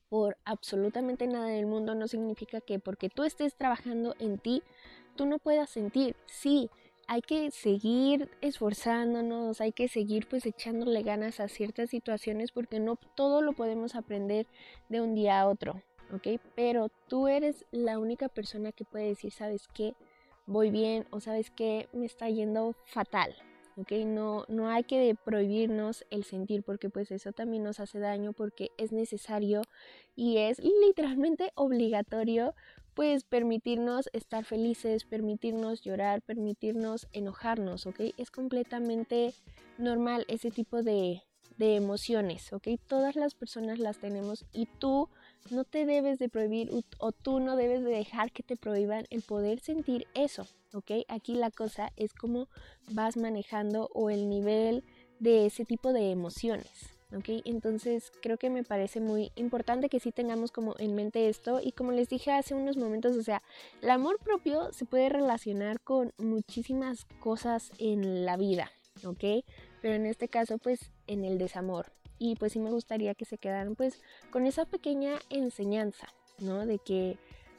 por 0.10 0.38
absolutamente 0.46 1.26
nada 1.28 1.48
del 1.48 1.66
mundo 1.66 1.96
no 1.96 2.08
significa 2.08 2.62
que 2.62 2.80
porque 2.80 3.10
tú 3.10 3.24
estés 3.24 3.56
trabajando 3.56 4.16
en 4.20 4.38
ti, 4.38 4.62
tú 5.16 5.26
no 5.26 5.40
puedas 5.40 5.70
sentir. 5.70 6.16
Sí, 6.28 6.70
hay 7.08 7.22
que 7.22 7.52
seguir 7.52 8.30
esforzándonos, 8.42 9.60
hay 9.60 9.72
que 9.72 9.88
seguir 9.88 10.28
pues 10.30 10.46
echándole 10.46 11.02
ganas 11.04 11.40
a 11.40 11.48
ciertas 11.48 11.90
situaciones 11.90 12.52
porque 12.52 12.80
no 12.80 12.98
todo 13.16 13.42
lo 13.42 13.54
podemos 13.54 13.96
aprender 13.96 14.48
de 14.90 15.02
un 15.02 15.16
día 15.16 15.42
a 15.42 15.48
otro, 15.48 15.82
¿ok? 16.14 16.40
Pero 16.56 16.90
tú 17.08 17.28
eres 17.28 17.66
la 17.72 18.00
única 18.00 18.30
persona 18.30 18.72
que 18.72 18.86
puede 18.86 19.08
decir, 19.08 19.32
¿sabes 19.32 19.68
qué? 19.74 19.96
Voy 20.46 20.70
bien 20.70 21.08
o 21.10 21.20
sabes 21.20 21.50
qué? 21.50 21.88
Me 21.92 22.06
está 22.06 22.30
yendo 22.30 22.76
fatal, 22.86 23.36
no, 24.06 24.46
no 24.48 24.70
hay 24.70 24.84
que 24.84 25.16
prohibirnos 25.24 26.06
el 26.10 26.24
sentir 26.24 26.64
porque 26.64 26.90
pues 26.90 27.12
eso 27.12 27.32
también 27.32 27.64
nos 27.64 27.80
hace 27.80 28.00
daño 28.00 28.34
porque 28.34 28.72
es 28.78 28.92
necesario 28.92 29.62
y 30.16 30.38
es 30.38 30.60
literalmente 30.60 31.52
obligatorio 31.56 32.54
pues 32.94 33.24
permitirnos 33.24 34.10
estar 34.14 34.46
felices, 34.46 35.04
permitirnos 35.04 35.82
llorar, 35.82 36.22
permitirnos 36.22 37.08
enojarnos, 37.12 37.88
¿ok? 37.88 38.02
Es 38.18 38.30
completamente 38.30 39.34
normal 39.80 40.26
ese 40.28 40.52
tipo 40.52 40.84
de, 40.84 41.24
de 41.58 41.76
emociones, 41.76 42.54
¿ok? 42.54 42.68
Todas 42.88 43.16
las 43.16 43.34
personas 43.34 43.80
las 43.80 43.98
tenemos 43.98 44.46
y 44.54 44.68
tú 44.68 45.10
no 45.50 45.64
te 45.64 45.86
debes 45.86 46.20
de 46.20 46.30
prohibir 46.30 46.72
o 47.00 47.12
tú 47.12 47.40
no 47.40 47.56
debes 47.56 47.84
de 47.84 47.92
dejar 47.92 48.32
que 48.32 48.44
te 48.44 48.56
prohíban 48.56 49.06
el 49.10 49.22
poder 49.22 49.60
sentir 49.60 50.08
eso, 50.14 50.48
¿ok? 50.74 50.92
Aquí 51.08 51.36
la 51.36 51.52
cosa 51.52 51.92
es 51.96 52.14
cómo 52.14 52.48
vas 52.92 53.18
manejando 53.18 53.90
o 53.94 54.10
el 54.10 54.30
nivel 54.30 54.84
de 55.20 55.46
ese 55.46 55.66
tipo 55.66 55.94
de 55.94 56.12
emociones, 56.12 56.70
¿ok? 57.16 57.42
Entonces 57.46 58.12
creo 58.22 58.38
que 58.38 58.50
me 58.50 58.64
parece 58.64 59.00
muy 59.00 59.32
importante 59.36 59.90
que 59.90 60.00
sí 60.00 60.12
tengamos 60.12 60.52
como 60.52 60.76
en 60.80 60.96
mente 60.96 61.30
esto 61.30 61.60
y 61.62 61.72
como 61.72 61.92
les 61.92 62.10
dije 62.10 62.32
hace 62.32 62.56
unos 62.56 62.78
momentos, 62.78 63.16
o 63.16 63.24
sea, 63.24 63.42
el 63.82 63.90
amor 63.90 64.20
propio 64.20 64.72
se 64.74 64.86
puede 64.86 65.10
relacionar 65.10 65.82
con 65.82 66.14
muchísimas 66.18 67.06
cosas 67.20 67.72
en 67.78 68.26
la 68.26 68.38
vida, 68.38 68.72
¿ok? 69.06 69.46
Pero 69.82 69.96
en 69.96 70.06
este 70.06 70.28
caso 70.28 70.58
pues 70.58 70.92
en 71.08 71.26
el 71.26 71.38
desamor, 71.38 71.92
y 72.20 72.36
pues 72.36 72.54
sí 72.54 72.60
me 72.60 72.72
gustaría 72.72 73.16
que 73.16 73.26
se 73.26 73.38
quedaran 73.38 73.76
pues 73.76 74.02
con 74.32 74.46
esa 74.46 74.66
pequeña 74.66 75.20
enseñanza, 75.30 76.08
¿no? 76.40 76.66
De 76.66 76.80
que 76.80 77.18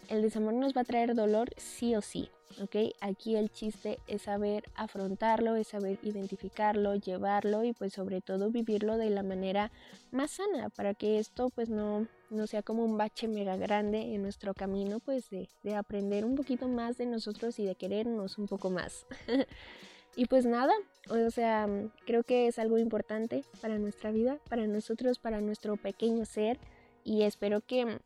el 0.08 0.22
desamor 0.22 0.54
nos 0.54 0.76
va 0.76 0.82
a 0.82 0.84
traer 0.84 1.14
dolor 1.14 1.50
sí 1.56 1.94
o 1.94 2.02
sí, 2.02 2.28
¿ok? 2.60 2.76
Aquí 3.00 3.36
el 3.36 3.50
chiste 3.50 3.98
es 4.06 4.22
saber 4.22 4.64
afrontarlo, 4.74 5.56
es 5.56 5.68
saber 5.68 5.98
identificarlo, 6.02 6.94
llevarlo 6.96 7.64
y 7.64 7.72
pues 7.72 7.92
sobre 7.92 8.20
todo 8.20 8.50
vivirlo 8.50 8.96
de 8.96 9.10
la 9.10 9.22
manera 9.22 9.70
más 10.10 10.32
sana 10.32 10.68
para 10.70 10.94
que 10.94 11.18
esto 11.18 11.50
pues 11.50 11.68
no, 11.68 12.06
no 12.30 12.46
sea 12.46 12.62
como 12.62 12.84
un 12.84 12.96
bache 12.96 13.28
mega 13.28 13.56
grande 13.56 14.14
en 14.14 14.22
nuestro 14.22 14.54
camino 14.54 15.00
pues 15.00 15.30
de, 15.30 15.48
de 15.62 15.74
aprender 15.74 16.24
un 16.24 16.36
poquito 16.36 16.68
más 16.68 16.98
de 16.98 17.06
nosotros 17.06 17.58
y 17.58 17.64
de 17.64 17.74
querernos 17.74 18.38
un 18.38 18.46
poco 18.46 18.70
más. 18.70 19.06
Y 20.16 20.26
pues 20.26 20.46
nada, 20.46 20.72
o 21.10 21.30
sea, 21.30 21.68
creo 22.06 22.22
que 22.22 22.46
es 22.46 22.58
algo 22.58 22.78
importante 22.78 23.44
para 23.60 23.78
nuestra 23.78 24.10
vida, 24.10 24.38
para 24.48 24.66
nosotros, 24.66 25.18
para 25.18 25.40
nuestro 25.40 25.76
pequeño 25.76 26.24
ser 26.24 26.58
y 27.02 27.22
espero 27.22 27.60
que 27.60 27.98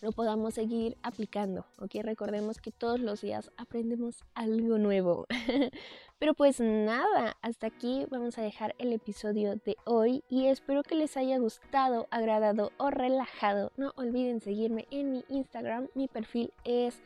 lo 0.00 0.12
podamos 0.12 0.54
seguir 0.54 0.96
aplicando, 1.02 1.66
¿ok? 1.78 1.96
Recordemos 2.02 2.58
que 2.58 2.72
todos 2.72 3.00
los 3.00 3.20
días 3.20 3.50
aprendemos 3.56 4.24
algo 4.34 4.78
nuevo. 4.78 5.26
Pero 6.18 6.34
pues 6.34 6.60
nada, 6.60 7.36
hasta 7.42 7.66
aquí 7.66 8.06
vamos 8.10 8.38
a 8.38 8.42
dejar 8.42 8.74
el 8.78 8.92
episodio 8.92 9.56
de 9.56 9.76
hoy 9.84 10.22
y 10.28 10.46
espero 10.46 10.82
que 10.82 10.94
les 10.94 11.16
haya 11.16 11.38
gustado, 11.38 12.06
agradado 12.10 12.72
o 12.78 12.90
relajado. 12.90 13.72
No 13.76 13.92
olviden 13.96 14.40
seguirme 14.40 14.86
en 14.90 15.12
mi 15.12 15.24
Instagram, 15.28 15.88
mi 15.94 16.08
perfil 16.08 16.52
es 16.64 17.00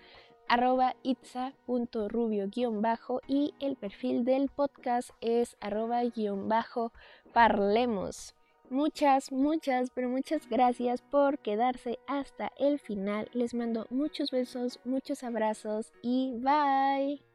arroba 0.49 0.97
itza.rubio-bajo 1.03 3.21
y 3.27 3.53
el 3.61 3.77
perfil 3.77 4.25
del 4.25 4.49
podcast 4.49 5.11
es 5.21 5.59
arroba-parlemos. 5.61 8.35
Muchas, 8.71 9.33
muchas, 9.33 9.91
pero 9.91 10.11
muchas 10.11 10.47
gracias 10.49 11.01
por 11.01 11.39
quedarse 11.39 11.99
hasta 12.07 12.53
el 12.59 12.79
final. 12.79 13.31
Les 13.33 13.55
mando 13.55 13.87
muchos 13.89 14.31
besos, 14.31 14.79
muchos 14.85 15.25
abrazos 15.25 15.95
y 16.03 16.35
bye. 16.35 17.28